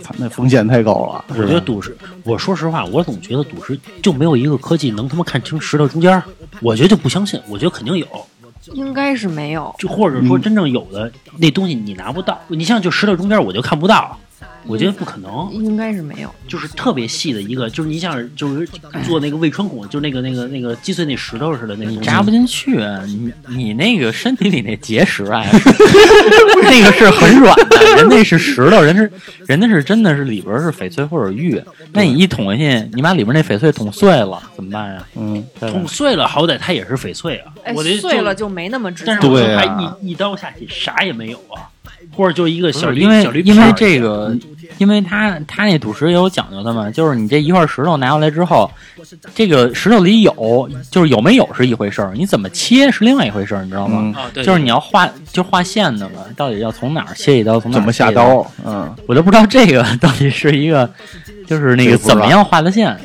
[0.01, 1.24] 操那风险太高了。
[1.28, 6.22] 我觉得赌石，我说实话，我总觉得赌石就没有一个科技能他妈看清石头中间儿，
[6.61, 8.07] 我觉得就不相信，我觉得肯定有，
[8.72, 9.74] 应该是没有。
[9.78, 14.18] 就或者说真正有的、那东西你拿不到，你像就石头中间我就看不到，
[14.66, 18.68] 我觉得不可能，应该是没有，就是特别细的一个，就是你想就是
[19.07, 22.76] 做那个胃穿孔，就那个那个那个击碎那石头似的那个东西，扎不进去，
[23.07, 25.45] 你你那个身体里那结石啊，
[26.62, 29.11] 那个是很软的，人那是石头，人是
[29.47, 31.61] 人那是真的是里边是翡翠或者玉，
[31.93, 35.07] 那你一捅进去，你把里边那翡翠捅碎了怎么办呀？
[35.16, 39.64] 嗯，捅碎了，好歹它也是翡翠啊，哎我这，碎了，就没那么值钱但是我说对啊。
[39.64, 41.66] 它一一刀下去啥也没有啊，
[42.14, 44.36] 或者就一个小驴因为因为这个，
[44.78, 48.70] 因为它它那赌石也有讲究的嘛，就是你这一块石头拿过来之后，
[49.34, 53.99] 这个石头里有，就是有没有是一回事儿，你怎么切是另外一回事儿，你知道吗？
[54.01, 58.44] 嗯啊，对，就是你要画，就画线的嘛，到底要从哪儿切一刀，从哪儿怎么下刀？
[58.64, 60.88] 嗯，我都不知道这个到底是一个，
[61.46, 62.99] 就是那个怎么样画的线。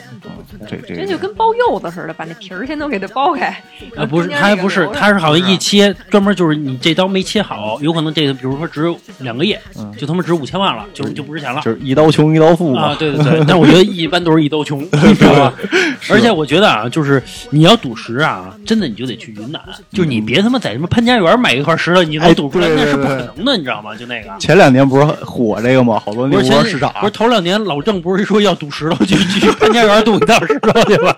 [0.70, 3.48] 这这这就跟包柚子似的，把那皮儿先都给它剥开。
[3.96, 11.62] 啊，不是，它还不是，它是好像一切专门就是你这刀没切好，有可能这个比如说值两个亿，嗯就他妈值五千万了，就就不值钱了。
[11.62, 15.54] 就是一刀穷一刀富啊，对对对，但我觉得一般都是一刀穷， 你知道吧？
[16.10, 19.62] 而且我觉得啊，就是你要赌石啊，真的你就得去云南，
[19.92, 23.96] 就是你别他妈在什么潘家园买一块石头，你能哎赌出来，那是不可能的，你知道吗？
[23.96, 24.30] 就那个。
[24.40, 26.02] 前两年不是火这个吗？
[26.04, 31.16] 好多那个市场不是头两年老郑不是说要赌石头，去去潘家园赌一道石头去吧？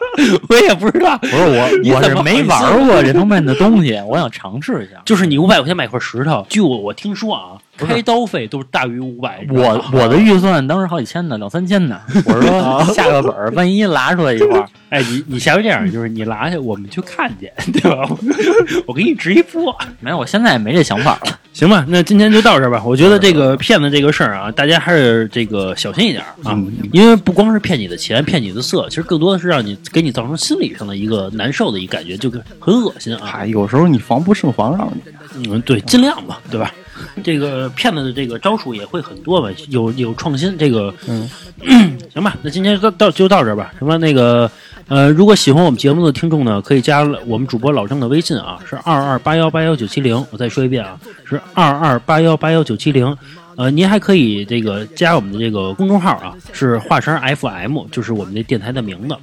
[0.49, 5.01] 我也不知道，不是我，我是没玩过这方面的东西，我想尝试一下。
[5.05, 9.45] 就是你五百块钱买块石头，据我我听说啊，开刀费都是大于五百。
[9.49, 11.99] 我我的预算当时好几千呢，两三千呢。
[12.25, 18.07] 我是说 下个本儿，万一拿出来一块儿， 哎，你你下回这样，就是你拿去，我们去看去， 对吧？
[18.85, 21.39] 我给你直一播，没有，我现在也没这想法了。
[21.53, 21.85] 行吧？
[21.87, 22.83] 那今天就到这儿吧。
[22.85, 26.57] 我觉得这个骗子这个事儿啊，大家还是这个小心一点啊，
[26.91, 33.21] 因为不光是骗你的钱、骗你的色，其实更多的是让你给你造成心理上的一个难受的一个感觉，就跟很恶心啊。
[33.23, 34.91] 嗨，有时候你防不胜防，让
[35.33, 36.73] 你嗯，对，尽量吧，对吧？
[37.23, 40.57] 这个骗子的这个招数也会很多吧，有有创新。
[40.57, 41.29] 这个，嗯，
[42.13, 43.73] 行吧，那今天到到就到这儿吧。
[43.77, 44.49] 什么那个，
[44.87, 50.15] 呃，如果喜欢我们节目的听众呢，可以加我们主播老郑的微信啊，是二二八幺八幺九七零。
[50.31, 53.15] 我再说一遍啊，是二二八幺八幺九七零。
[53.57, 59.15] 呃，您还可以这个加我们的这个公众号啊，是华声 FM，就是我们这电台的名字。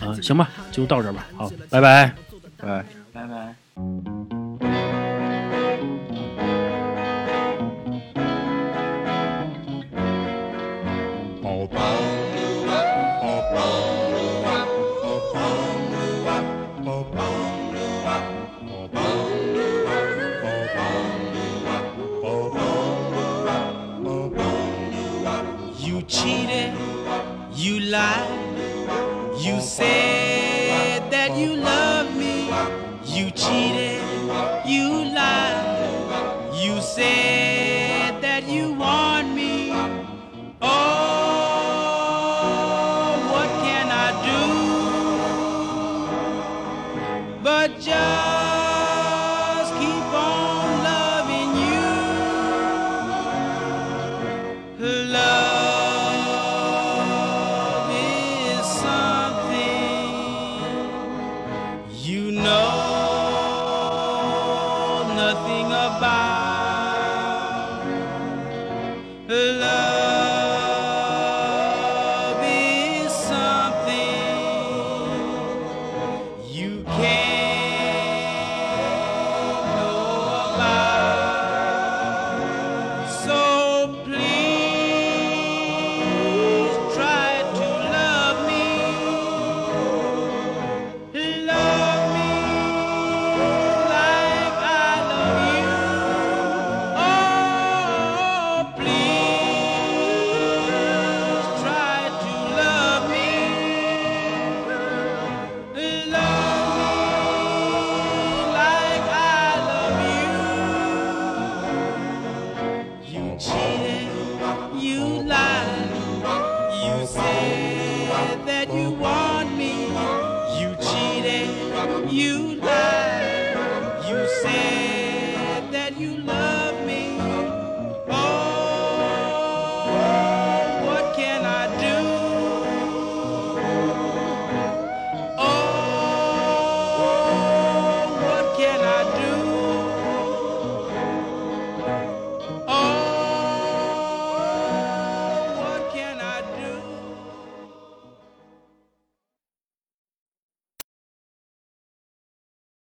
[0.00, 1.26] 啊、行吧，就到这儿吧。
[1.36, 2.14] 好，拜拜。
[2.56, 2.84] 拜。
[3.12, 4.37] 拜拜。